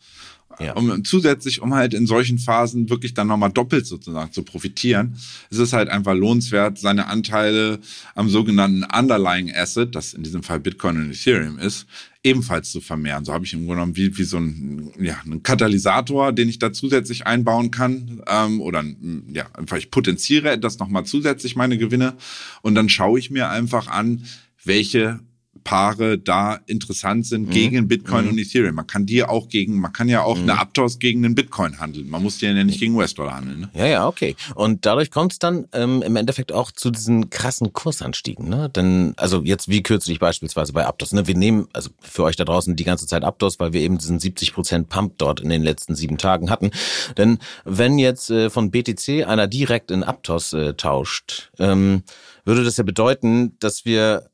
[0.59, 0.73] Ja.
[0.73, 5.15] Um zusätzlich, um halt in solchen Phasen wirklich dann nochmal doppelt sozusagen zu profitieren,
[5.51, 7.79] ist es halt einfach lohnenswert, seine Anteile
[8.15, 11.85] am sogenannten Underlying Asset, das in diesem Fall Bitcoin und Ethereum ist,
[12.23, 13.23] ebenfalls zu vermehren.
[13.23, 16.57] So habe ich im Grunde genommen wie, wie so ein, ja, einen Katalysator, den ich
[16.57, 18.23] da zusätzlich einbauen kann.
[18.27, 18.83] Ähm, oder
[19.31, 22.15] ja, einfach ich potenziere das nochmal zusätzlich meine Gewinne
[22.63, 24.23] und dann schaue ich mir einfach an,
[24.67, 25.19] welche
[25.67, 27.51] Paare da interessant sind mhm.
[27.51, 28.31] gegen Bitcoin mhm.
[28.31, 28.75] und Ethereum.
[28.75, 30.43] Man kann die auch gegen, man kann ja auch mhm.
[30.43, 32.09] eine Aptos gegen den Bitcoin handeln.
[32.09, 33.59] Man muss die ja nicht gegen US-Dollar handeln.
[33.59, 33.69] Ne?
[33.73, 34.37] Ja, ja, okay.
[34.55, 38.47] Und dadurch kommt es dann ähm, im Endeffekt auch zu diesen krassen Kursanstiegen.
[38.47, 38.69] Ne?
[38.69, 41.11] Denn, also jetzt wie kürzlich beispielsweise bei Aptos.
[41.11, 41.27] Ne?
[41.27, 44.19] Wir nehmen, also für euch da draußen die ganze Zeit Aptos, weil wir eben diesen
[44.19, 46.71] 70% Pump dort in den letzten sieben Tagen hatten.
[47.17, 52.03] Denn wenn jetzt äh, von BTC einer direkt in Aptos äh, tauscht, ähm,
[52.45, 54.29] würde das ja bedeuten, dass wir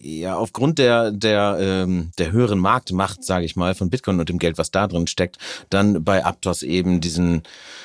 [0.00, 4.38] ja aufgrund der der ähm, der höheren Marktmacht, sage ich mal, von Bitcoin und dem
[4.38, 5.38] Geld, was da drin steckt,
[5.70, 7.42] dann bei Aptos eben diesen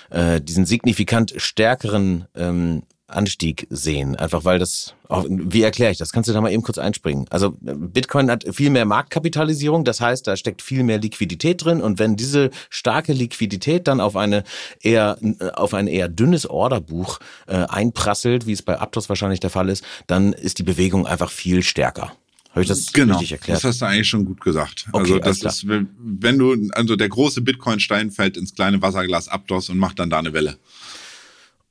[0.10, 4.16] äh, diesen signifikant stärkeren ähm, Anstieg sehen.
[4.16, 6.12] Einfach weil das, auch, wie erkläre ich das?
[6.12, 7.26] Kannst du da mal eben kurz einspringen?
[7.30, 12.00] Also Bitcoin hat viel mehr Marktkapitalisierung, das heißt, da steckt viel mehr Liquidität drin und
[12.00, 14.44] wenn diese starke Liquidität dann auf eine
[14.82, 15.18] eher
[15.54, 19.84] auf ein eher dünnes Orderbuch äh, einprasselt, wie es bei Aptos wahrscheinlich der Fall ist,
[20.08, 22.14] dann ist die Bewegung einfach viel stärker.
[22.52, 23.58] Habe ich das genau, richtig erklärt?
[23.58, 24.88] Das hast du eigentlich schon gut gesagt.
[24.92, 29.70] Okay, also das ist, wenn du, also der große Bitcoin-Stein fällt ins kleine Wasserglas Aptos
[29.70, 30.58] und macht dann da eine Welle.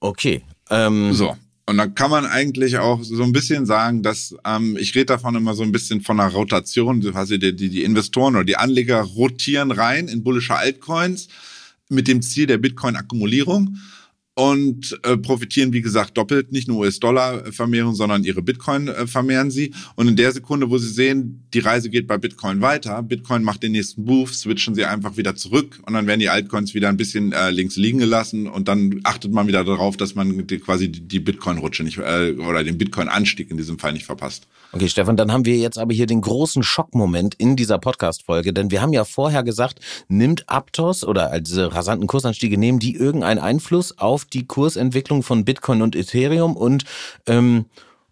[0.00, 1.36] Okay, ähm, so.
[1.66, 5.34] Und dann kann man eigentlich auch so ein bisschen sagen, dass ähm, ich rede davon
[5.34, 9.02] immer so ein bisschen von einer Rotation, quasi die, die, die Investoren oder die Anleger
[9.02, 11.28] rotieren rein in bullische Altcoins
[11.90, 13.76] mit dem Ziel der Bitcoin-Akkumulierung
[14.38, 16.52] und äh, profitieren, wie gesagt, doppelt.
[16.52, 19.74] Nicht nur US-Dollar äh, vermehren, sondern ihre Bitcoin äh, vermehren sie.
[19.96, 23.64] Und in der Sekunde, wo sie sehen, die Reise geht bei Bitcoin weiter, Bitcoin macht
[23.64, 26.96] den nächsten Move, switchen sie einfach wieder zurück und dann werden die Altcoins wieder ein
[26.96, 30.88] bisschen äh, links liegen gelassen und dann achtet man wieder darauf, dass man die, quasi
[30.88, 34.46] die Bitcoin-Rutsche nicht äh, oder den Bitcoin-Anstieg in diesem Fall nicht verpasst.
[34.70, 38.70] Okay, Stefan, dann haben wir jetzt aber hier den großen Schockmoment in dieser Podcast-Folge, denn
[38.70, 43.98] wir haben ja vorher gesagt, nimmt Aptos oder diese rasanten Kursanstiege, nehmen die irgendeinen Einfluss
[43.98, 46.84] auf die Kursentwicklung von Bitcoin und Ethereum und
[47.26, 47.66] ähm,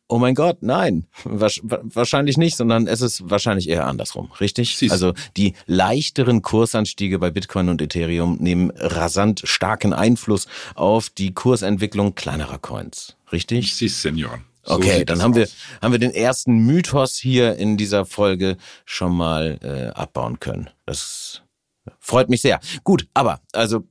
[0.09, 4.79] Oh mein Gott, nein, wahrscheinlich nicht, sondern es ist wahrscheinlich eher andersrum, richtig?
[4.79, 4.93] Siehst.
[4.93, 12.15] Also die leichteren Kursanstiege bei Bitcoin und Ethereum nehmen rasant starken Einfluss auf die Kursentwicklung
[12.15, 13.75] kleinerer Coins, richtig?
[13.75, 14.39] Sie, Senior.
[14.63, 15.39] So okay, dann haben aus.
[15.39, 15.49] wir
[15.83, 20.71] haben wir den ersten Mythos hier in dieser Folge schon mal äh, abbauen können.
[20.87, 21.43] Das
[21.99, 22.61] freut mich sehr.
[22.85, 23.85] Gut, aber also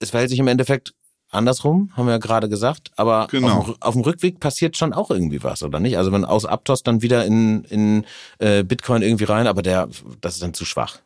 [0.00, 0.92] es verhält sich im Endeffekt
[1.32, 3.58] andersrum, haben wir ja gerade gesagt, aber genau.
[3.58, 5.98] auf, dem, auf, dem, Rückweg passiert schon auch irgendwie was, oder nicht?
[5.98, 8.04] Also wenn aus Aptos dann wieder in, in
[8.38, 9.88] äh, Bitcoin irgendwie rein, aber der,
[10.20, 10.98] das ist dann zu schwach.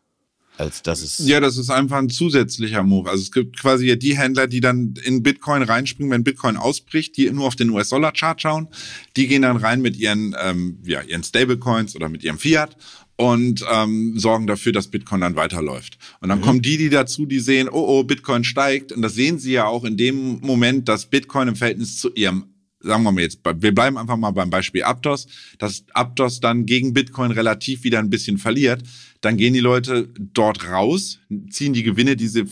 [0.59, 3.11] Als das ist ja, das ist einfach ein zusätzlicher Move.
[3.11, 7.16] Also es gibt quasi ja die Händler, die dann in Bitcoin reinspringen, wenn Bitcoin ausbricht,
[7.16, 8.69] die nur auf den US-Dollar-Chart schauen.
[9.16, 12.77] Die gehen dann rein mit ihren, ähm, ja, ihren Stablecoins oder mit ihrem Fiat
[13.16, 15.99] und ähm, sorgen dafür, dass Bitcoin dann weiterläuft.
[16.21, 16.42] Und dann mhm.
[16.42, 18.92] kommen die, die dazu, die sehen, oh, oh, Bitcoin steigt.
[18.92, 22.47] Und das sehen sie ja auch in dem Moment, dass Bitcoin im Verhältnis zu ihrem
[22.87, 25.27] sagen wir mal jetzt, wir bleiben einfach mal beim Beispiel Aptos,
[25.59, 28.83] dass Aptos dann gegen Bitcoin relativ wieder ein bisschen verliert,
[29.20, 31.18] dann gehen die Leute dort raus,
[31.51, 32.44] ziehen die Gewinne, die sie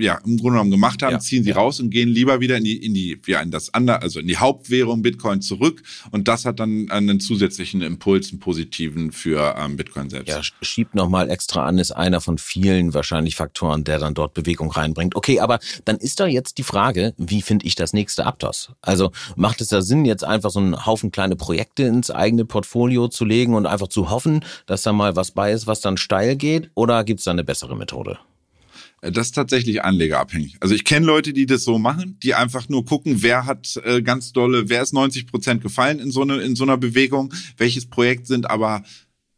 [0.00, 1.18] ja, im Grunde genommen gemacht haben, ja.
[1.20, 4.02] ziehen sie raus und gehen lieber wieder in die, in die, ja, in das andere,
[4.02, 5.82] also in die Hauptwährung Bitcoin zurück.
[6.10, 10.28] Und das hat dann einen zusätzlichen Impuls, einen positiven für ähm, Bitcoin selbst.
[10.28, 14.70] Ja, schiebt nochmal extra an, ist einer von vielen wahrscheinlich Faktoren, der dann dort Bewegung
[14.70, 15.16] reinbringt.
[15.16, 18.72] Okay, aber dann ist da jetzt die Frage, wie finde ich das nächste Aptos?
[18.82, 23.08] Also macht es da Sinn, jetzt einfach so einen Haufen kleine Projekte ins eigene Portfolio
[23.08, 26.36] zu legen und einfach zu hoffen, dass da mal was bei ist, was dann steil
[26.36, 26.70] geht?
[26.74, 28.18] Oder gibt es da eine bessere Methode?
[29.00, 30.56] Äh, das ist tatsächlich anlegerabhängig.
[30.60, 34.02] Also ich kenne Leute, die das so machen, die einfach nur gucken, wer hat äh,
[34.02, 37.86] ganz dolle, wer ist 90 Prozent gefallen in so, eine, in so einer Bewegung, welches
[37.86, 38.82] Projekt sind aber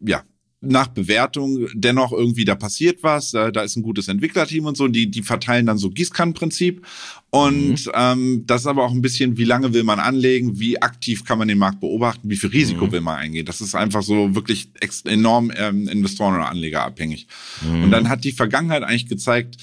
[0.00, 0.22] ja
[0.62, 4.86] nach Bewertung dennoch irgendwie da passiert was, da, da ist ein gutes Entwicklerteam und so,
[4.86, 6.86] die, die verteilen dann so Gießkannenprinzip.
[7.30, 7.92] Und mhm.
[7.94, 11.38] ähm, das ist aber auch ein bisschen, wie lange will man anlegen, wie aktiv kann
[11.38, 12.92] man den Markt beobachten, wie viel Risiko mhm.
[12.92, 13.44] will man eingehen.
[13.44, 14.70] Das ist einfach so wirklich
[15.04, 17.26] enorm ähm, Investoren- oder Anleger abhängig.
[17.62, 17.84] Mhm.
[17.84, 19.56] Und dann hat die Vergangenheit eigentlich gezeigt,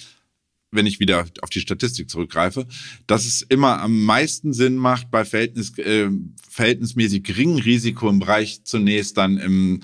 [0.72, 2.68] wenn ich wieder auf die Statistik zurückgreife,
[3.08, 6.10] dass es immer am meisten Sinn macht, bei Verhältnis, äh,
[6.48, 9.82] verhältnismäßig geringem Risiko im Bereich zunächst dann im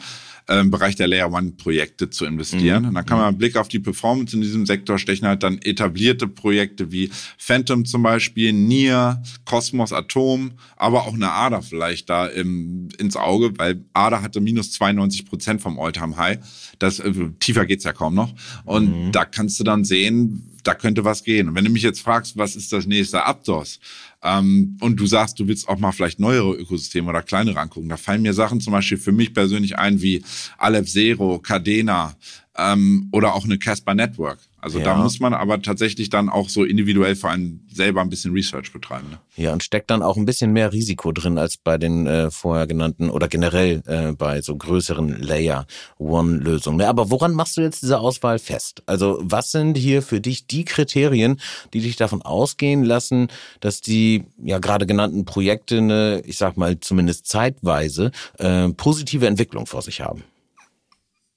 [0.48, 2.84] äh, im Bereich der Layer One Projekte zu investieren.
[2.84, 2.90] Mhm.
[2.90, 5.60] Und dann kann man einen Blick auf die Performance in diesem Sektor stechen, halt dann
[5.62, 12.28] etablierte Projekte wie Phantom zum Beispiel, Nier, Cosmos, Atom, aber auch eine ADA vielleicht da
[12.28, 16.40] im, ins Auge, weil ADA hatte minus 92 Prozent vom Alltime High.
[16.80, 18.34] Das, äh, tiefer geht's ja kaum noch.
[18.66, 19.12] Und mhm.
[19.12, 21.50] da kannst du dann sehen, da könnte was gehen.
[21.50, 23.80] Und wenn du mich jetzt fragst, was ist das nächste Aptos?
[24.24, 27.98] Ähm, und du sagst, du willst auch mal vielleicht neuere Ökosysteme oder kleinere angucken, da
[27.98, 30.24] fallen mir Sachen zum Beispiel für mich persönlich ein wie
[30.58, 32.16] Aleph Zero, Cadena,
[32.58, 34.40] ähm, oder auch eine Casper Network.
[34.66, 34.86] Also ja.
[34.86, 38.74] da muss man aber tatsächlich dann auch so individuell vor allem selber ein bisschen Research
[38.74, 39.12] betreiben.
[39.12, 39.20] Ne?
[39.36, 42.66] Ja, und steckt dann auch ein bisschen mehr Risiko drin als bei den äh, vorher
[42.66, 46.82] genannten oder generell äh, bei so größeren Layer-One-Lösungen.
[46.82, 48.82] Aber woran machst du jetzt diese Auswahl fest?
[48.88, 51.40] Also was sind hier für dich die Kriterien,
[51.74, 53.28] die dich davon ausgehen lassen,
[53.60, 59.68] dass die ja gerade genannten Projekte eine, ich sag mal zumindest zeitweise, äh, positive Entwicklung
[59.68, 60.24] vor sich haben?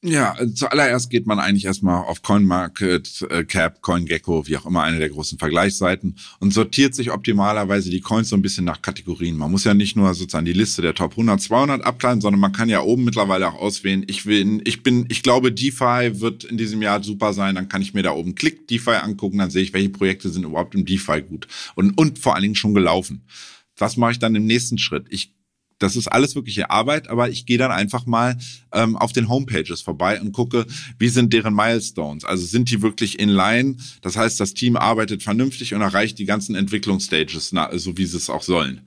[0.00, 3.44] Ja, zuallererst geht man eigentlich erstmal auf CoinMarket, äh,
[3.80, 8.36] CoinGecko, wie auch immer, eine der großen Vergleichsseiten und sortiert sich optimalerweise die Coins so
[8.36, 9.36] ein bisschen nach Kategorien.
[9.36, 12.52] Man muss ja nicht nur sozusagen die Liste der Top 100, 200 abkleiden, sondern man
[12.52, 16.58] kann ja oben mittlerweile auch auswählen, ich will, ich bin, ich glaube, DeFi wird in
[16.58, 19.64] diesem Jahr super sein, dann kann ich mir da oben Klick DeFi angucken, dann sehe
[19.64, 23.24] ich, welche Projekte sind überhaupt im DeFi gut und, und vor allen Dingen schon gelaufen.
[23.76, 25.06] Was mache ich dann im nächsten Schritt?
[25.10, 25.34] Ich
[25.78, 28.36] das ist alles wirkliche Arbeit, aber ich gehe dann einfach mal
[28.72, 30.66] ähm, auf den Homepages vorbei und gucke,
[30.98, 32.24] wie sind deren Milestones.
[32.24, 33.76] Also sind die wirklich in line?
[34.02, 38.16] Das heißt, das Team arbeitet vernünftig und erreicht die ganzen Entwicklungsstages, na, so wie sie
[38.16, 38.82] es auch sollen.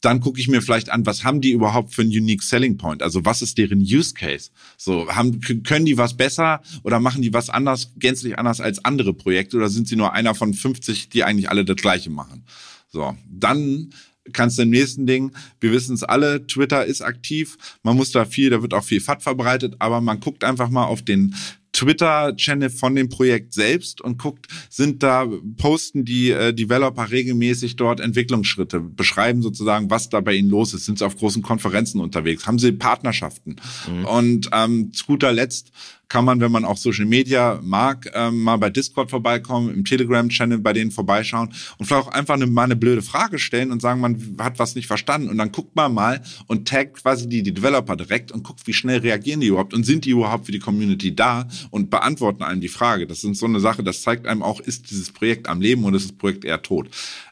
[0.00, 3.02] Dann gucke ich mir vielleicht an, was haben die überhaupt für einen Unique Selling Point?
[3.02, 4.50] Also was ist deren Use Case?
[4.76, 9.14] So haben können die was besser oder machen die was anders, gänzlich anders als andere
[9.14, 12.44] Projekte oder sind sie nur einer von 50, die eigentlich alle das Gleiche machen?
[12.90, 13.94] So, dann
[14.32, 18.24] kannst du im nächsten Ding, wir wissen es alle, Twitter ist aktiv, man muss da
[18.24, 21.34] viel, da wird auch viel FAT verbreitet, aber man guckt einfach mal auf den
[21.74, 28.00] Twitter-Channel von dem Projekt selbst und guckt, sind da, posten die äh, Developer regelmäßig dort
[28.00, 32.46] Entwicklungsschritte, beschreiben sozusagen, was da bei ihnen los ist, sind sie auf großen Konferenzen unterwegs,
[32.46, 33.56] haben sie Partnerschaften.
[33.88, 34.04] Mhm.
[34.04, 35.72] Und ähm, zu guter Letzt
[36.08, 40.58] kann man, wenn man auch Social Media mag, ähm, mal bei Discord vorbeikommen, im Telegram-Channel
[40.58, 44.00] bei denen vorbeischauen und vielleicht auch einfach eine, mal eine blöde Frage stellen und sagen,
[44.00, 45.28] man hat was nicht verstanden.
[45.28, 48.72] Und dann guckt man mal und taggt quasi die, die Developer direkt und guckt, wie
[48.72, 52.60] schnell reagieren die überhaupt und sind die überhaupt für die Community da und beantworten einem
[52.60, 53.06] die Frage.
[53.06, 55.96] Das ist so eine Sache, das zeigt einem auch, ist dieses Projekt am Leben oder
[55.96, 56.88] ist das Projekt eher tot.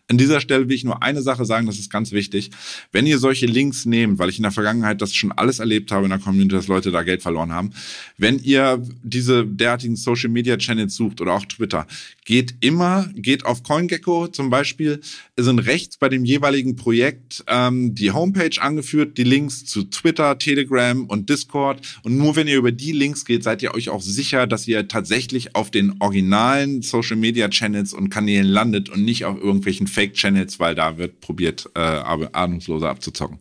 [0.08, 2.50] An dieser Stelle will ich nur eine Sache sagen, das ist ganz wichtig.
[2.90, 6.04] Wenn ihr solche Links nehmt, weil ich in der Vergangenheit das schon alles erlebt habe
[6.04, 7.70] in der Community, dass Leute da Geld verloren haben,
[8.18, 11.86] wenn ihr diese derartigen Social Media Channels sucht oder auch Twitter,
[12.24, 15.00] geht immer, geht auf CoinGecko zum Beispiel,
[15.36, 21.04] sind rechts bei dem jeweiligen Projekt ähm, die Homepage angeführt, die Links zu Twitter, Telegram
[21.06, 21.80] und Discord.
[22.02, 24.88] Und nur wenn ihr über die Links geht, seid ihr euch auch sicher, dass ihr
[24.88, 30.58] tatsächlich auf den originalen Social Media Channels und Kanälen landet und nicht auf irgendwelchen Fake-Channels,
[30.60, 33.38] weil da wird probiert, äh, ahnungsloser abzuzocken.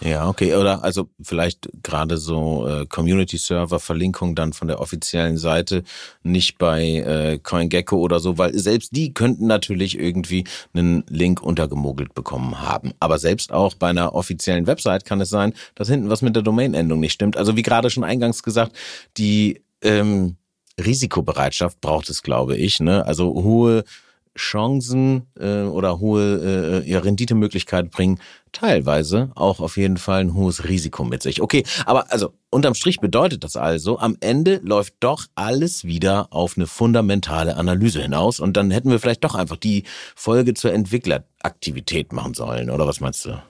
[0.00, 0.54] Ja, okay.
[0.54, 5.82] Oder also vielleicht gerade so äh, Community-Server-Verlinkung dann von der offiziellen Seite,
[6.22, 12.12] nicht bei äh, CoinGecko oder so, weil selbst die könnten natürlich irgendwie einen Link untergemogelt
[12.12, 12.92] bekommen haben.
[13.00, 16.42] Aber selbst auch bei einer offiziellen Website kann es sein, dass hinten was mit der
[16.42, 17.38] Domain-Endung nicht stimmt.
[17.38, 18.76] Also wie gerade schon eingangs gesagt,
[19.16, 20.36] die ähm,
[20.78, 22.80] Risikobereitschaft braucht es, glaube ich.
[22.80, 23.06] Ne?
[23.06, 23.84] Also hohe
[24.36, 28.18] Chancen äh, oder hohe äh, ja, Renditemöglichkeit bringen
[28.52, 31.42] teilweise auch auf jeden Fall ein hohes Risiko mit sich.
[31.42, 36.56] Okay, aber also unterm Strich bedeutet das also, am Ende läuft doch alles wieder auf
[36.56, 42.12] eine fundamentale Analyse hinaus und dann hätten wir vielleicht doch einfach die Folge zur Entwickleraktivität
[42.12, 43.42] machen sollen, oder was meinst du?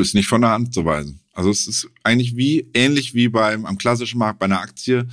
[0.00, 1.20] Ist nicht von der Hand zu weisen.
[1.32, 5.06] Also es ist eigentlich wie ähnlich wie beim am klassischen Markt bei einer Aktie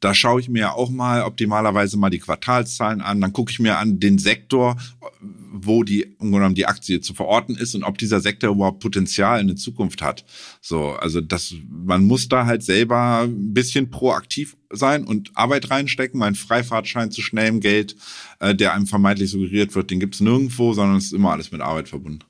[0.00, 3.20] da schaue ich mir auch mal optimalerweise mal die Quartalszahlen an.
[3.20, 4.76] Dann gucke ich mir an den Sektor,
[5.20, 9.48] wo die, genommen die Aktie zu verorten ist und ob dieser Sektor überhaupt Potenzial in
[9.48, 10.24] der Zukunft hat.
[10.60, 16.20] So, also das, man muss da halt selber ein bisschen proaktiv sein und Arbeit reinstecken.
[16.20, 17.96] Mein Freifahrtschein zu schnellem Geld,
[18.38, 21.60] äh, der einem vermeintlich suggeriert wird, den gibt's nirgendwo, sondern es ist immer alles mit
[21.60, 22.20] Arbeit verbunden.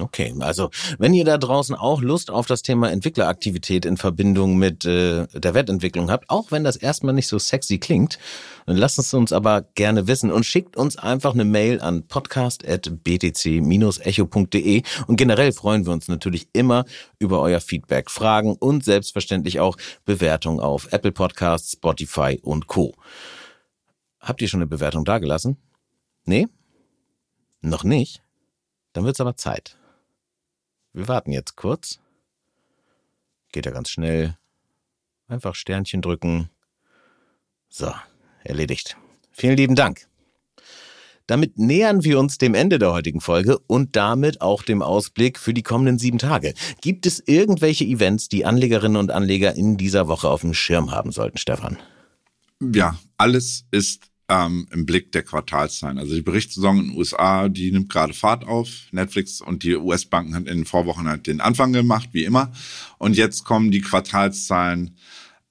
[0.00, 4.86] Okay, also wenn ihr da draußen auch Lust auf das Thema Entwickleraktivität in Verbindung mit
[4.86, 8.18] äh, der Wettentwicklung habt, auch wenn das erstmal nicht so sexy klingt,
[8.64, 14.82] dann lasst es uns aber gerne wissen und schickt uns einfach eine Mail an podcast.btc-echo.de
[15.06, 16.86] und generell freuen wir uns natürlich immer
[17.18, 22.94] über euer Feedback, Fragen und selbstverständlich auch Bewertungen auf Apple Podcasts, Spotify und Co.
[24.18, 25.58] Habt ihr schon eine Bewertung dagelassen?
[26.24, 26.48] Nee?
[27.60, 28.23] Noch nicht?
[28.94, 29.76] Dann wird's aber Zeit.
[30.94, 31.98] Wir warten jetzt kurz.
[33.52, 34.38] Geht ja ganz schnell.
[35.28, 36.48] Einfach Sternchen drücken.
[37.68, 37.92] So,
[38.44, 38.96] erledigt.
[39.32, 40.06] Vielen lieben Dank.
[41.26, 45.54] Damit nähern wir uns dem Ende der heutigen Folge und damit auch dem Ausblick für
[45.54, 46.54] die kommenden sieben Tage.
[46.80, 51.10] Gibt es irgendwelche Events, die Anlegerinnen und Anleger in dieser Woche auf dem Schirm haben
[51.10, 51.78] sollten, Stefan?
[52.60, 55.98] Ja, alles ist ähm, im Blick der Quartalszahlen.
[55.98, 58.68] Also die Berichtssaison in den USA, die nimmt gerade Fahrt auf.
[58.90, 62.52] Netflix und die US-Banken haben in den Vorwochen halt den Anfang gemacht, wie immer.
[62.98, 64.96] Und jetzt kommen die Quartalszahlen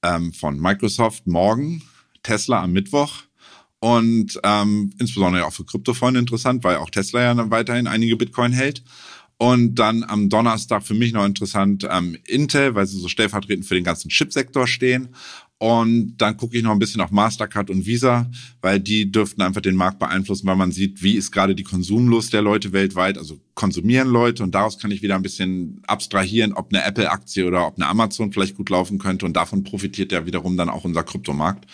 [0.02, 1.82] ähm, von Microsoft morgen.
[2.22, 3.22] Tesla am Mittwoch.
[3.78, 8.82] Und ähm, insbesondere auch für Kryptofreunde interessant, weil auch Tesla ja weiterhin einige Bitcoin hält.
[9.36, 13.74] Und dann am Donnerstag für mich noch interessant ähm, Intel, weil sie so stellvertretend für
[13.74, 15.08] den ganzen Chipsektor stehen.
[15.64, 19.62] Und dann gucke ich noch ein bisschen auf Mastercard und Visa, weil die dürften einfach
[19.62, 23.16] den Markt beeinflussen, weil man sieht, wie ist gerade die Konsumlust der Leute weltweit.
[23.16, 27.66] Also konsumieren Leute und daraus kann ich wieder ein bisschen abstrahieren, ob eine Apple-Aktie oder
[27.66, 29.24] ob eine Amazon vielleicht gut laufen könnte.
[29.24, 31.64] Und davon profitiert ja wiederum dann auch unser Kryptomarkt.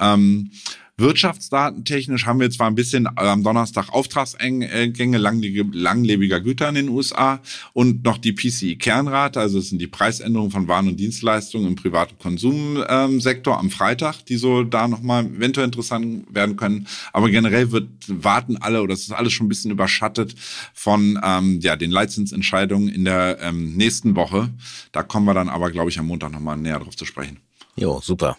[0.00, 0.50] Ähm,
[0.98, 7.40] Wirtschaftsdatentechnisch haben wir zwar ein bisschen am Donnerstag Auftragsgänge langlebiger Güter in den USA
[7.74, 12.18] und noch die PCI-Kernrate, also es sind die Preisänderungen von Waren und Dienstleistungen im privaten
[12.18, 16.86] Konsumsektor am Freitag, die so da nochmal eventuell interessant werden können.
[17.12, 20.34] Aber generell wird warten alle oder es ist alles schon ein bisschen überschattet
[20.72, 24.48] von ähm, ja, den Leitzinsentscheidungen in der ähm, nächsten Woche.
[24.92, 27.38] Da kommen wir dann aber, glaube ich, am Montag nochmal näher drauf zu sprechen.
[27.76, 28.36] Jo, super.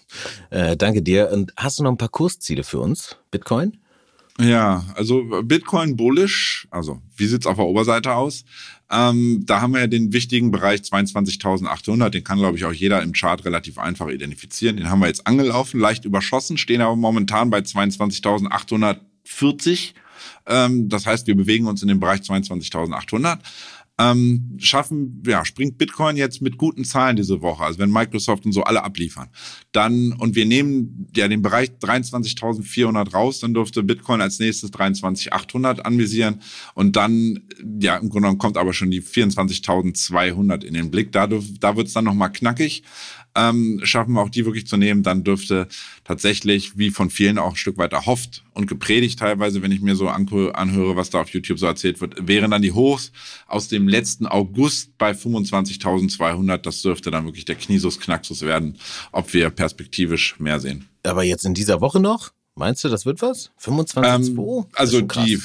[0.49, 1.31] Äh, danke dir.
[1.31, 3.17] Und hast du noch ein paar Kursziele für uns?
[3.31, 3.77] Bitcoin?
[4.39, 8.45] Ja, also Bitcoin bullish, also wie sieht's auf der Oberseite aus?
[8.91, 13.01] Ähm, da haben wir ja den wichtigen Bereich 22.800, den kann, glaube ich, auch jeder
[13.01, 14.77] im Chart relativ einfach identifizieren.
[14.77, 19.93] Den haben wir jetzt angelaufen, leicht überschossen, stehen aber momentan bei 22.840.
[20.45, 23.39] Ähm, das heißt, wir bewegen uns in dem Bereich 22.800
[23.99, 28.51] ähm, schaffen, ja, springt Bitcoin jetzt mit guten Zahlen diese Woche, also wenn Microsoft und
[28.51, 29.29] so alle abliefern,
[29.71, 35.79] dann, und wir nehmen ja den Bereich 23.400 raus, dann dürfte Bitcoin als nächstes 23.800
[35.79, 36.41] anvisieren
[36.75, 37.39] und dann,
[37.79, 41.11] ja, im Grunde genommen kommt aber schon die 24.200 in den Blick.
[41.11, 42.83] Da, da wird es dann nochmal knackig
[43.37, 45.67] ähm, schaffen wir auch die wirklich zu nehmen, dann dürfte
[46.03, 49.95] tatsächlich, wie von vielen auch ein Stück weit erhofft und gepredigt teilweise, wenn ich mir
[49.95, 53.11] so anhöre, was da auf YouTube so erzählt wird, wären dann die Hochs
[53.47, 56.57] aus dem letzten August bei 25.200.
[56.57, 58.77] Das dürfte dann wirklich der Kniesus Knaxus werden,
[59.11, 60.87] ob wir perspektivisch mehr sehen.
[61.03, 62.31] Aber jetzt in dieser Woche noch?
[62.57, 63.51] Meinst du, das wird was?
[63.61, 64.57] 25.2?
[64.57, 65.39] Ähm, also die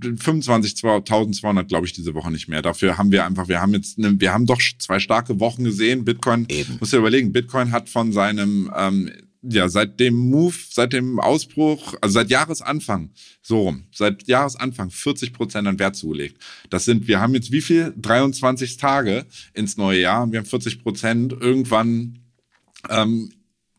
[0.00, 2.62] 25.200 glaube ich diese Woche nicht mehr.
[2.62, 6.04] Dafür haben wir einfach, wir haben jetzt, eine, wir haben doch zwei starke Wochen gesehen.
[6.04, 6.78] Bitcoin, Eben.
[6.80, 9.10] muss ja überlegen, Bitcoin hat von seinem, ähm,
[9.42, 13.10] ja, seit dem Move, seit dem Ausbruch, also seit Jahresanfang,
[13.42, 16.40] so rum, seit Jahresanfang 40 Prozent an Wert zugelegt.
[16.70, 17.92] Das sind, wir haben jetzt wie viel?
[17.96, 22.18] 23 Tage ins neue Jahr und wir haben 40 Prozent irgendwann
[22.88, 23.32] ähm,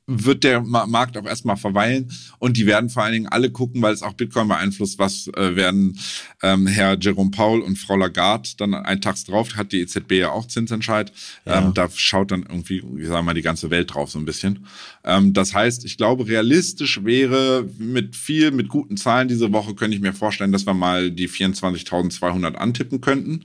[0.06, 3.94] wird der Markt auch erstmal verweilen und die werden vor allen Dingen alle gucken, weil
[3.94, 5.98] es auch Bitcoin beeinflusst, was äh, werden
[6.42, 10.32] ähm, Herr Jerome Paul und Frau Lagarde dann einen Tags drauf, hat die EZB ja
[10.32, 11.14] auch Zinsentscheid,
[11.46, 11.60] ja.
[11.60, 14.66] ähm, da schaut dann irgendwie, ich sag mal, die ganze Welt drauf so ein bisschen.
[15.06, 19.96] Ähm, das heißt, ich glaube, realistisch wäre mit viel, mit guten Zahlen diese Woche, könnte
[19.96, 23.44] ich mir vorstellen, dass wir mal die 24.200 antippen könnten.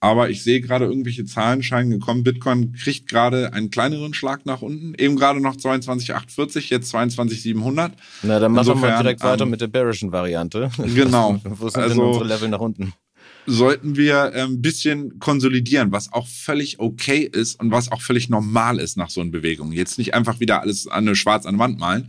[0.00, 2.22] Aber ich sehe gerade irgendwelche Zahlen scheinen gekommen.
[2.22, 4.94] Bitcoin kriegt gerade einen kleineren Schlag nach unten.
[4.94, 7.92] Eben gerade noch 22,840, jetzt 22,700.
[8.22, 10.70] Na, dann machen wir direkt weiter ähm, mit der bearischen Variante.
[10.94, 11.40] Genau.
[11.44, 12.92] Wo sind also, denn unsere Level nach unten?
[13.48, 18.28] Sollten wir ein ähm, bisschen konsolidieren, was auch völlig okay ist und was auch völlig
[18.28, 19.72] normal ist nach so einer Bewegung.
[19.72, 22.08] Jetzt nicht einfach wieder alles an eine schwarz an Wand malen.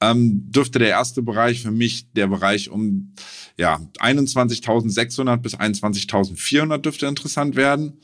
[0.00, 3.14] Ähm, dürfte der erste Bereich für mich der Bereich um
[3.56, 8.00] ja 21.600 bis 21.400 dürfte interessant werden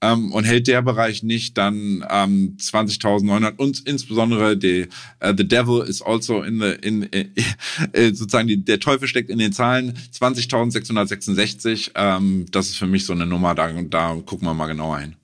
[0.00, 4.88] ähm, und hält der Bereich nicht, dann ähm, 20.900 und insbesondere die,
[5.22, 7.28] uh, the devil is also in the in äh,
[7.92, 11.92] äh, sozusagen die, der Teufel steckt in den Zahlen 20.666.
[11.94, 15.16] Ähm, das ist für mich so eine Nummer, da, da gucken wir mal genauer hin.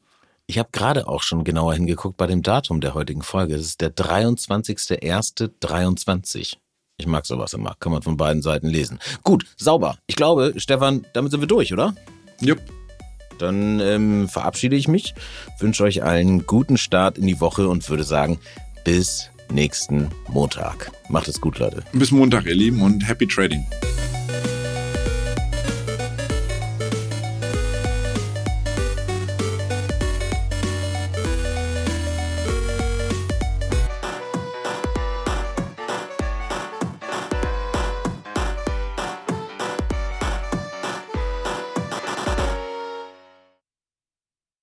[0.47, 3.57] Ich habe gerade auch schon genauer hingeguckt bei dem Datum der heutigen Folge.
[3.57, 6.57] Das ist der 23.01.23.
[6.97, 7.75] Ich mag sowas immer.
[7.81, 8.99] Kann man von beiden Seiten lesen.
[9.23, 9.97] Gut, sauber.
[10.07, 11.95] Ich glaube, Stefan, damit sind wir durch, oder?
[12.41, 12.61] Jupp.
[13.39, 15.15] Dann ähm, verabschiede ich mich,
[15.59, 18.39] wünsche euch allen guten Start in die Woche und würde sagen,
[18.85, 20.91] bis nächsten Montag.
[21.09, 21.83] Macht es gut, Leute.
[21.93, 23.67] Bis Montag, ihr Lieben, und happy trading.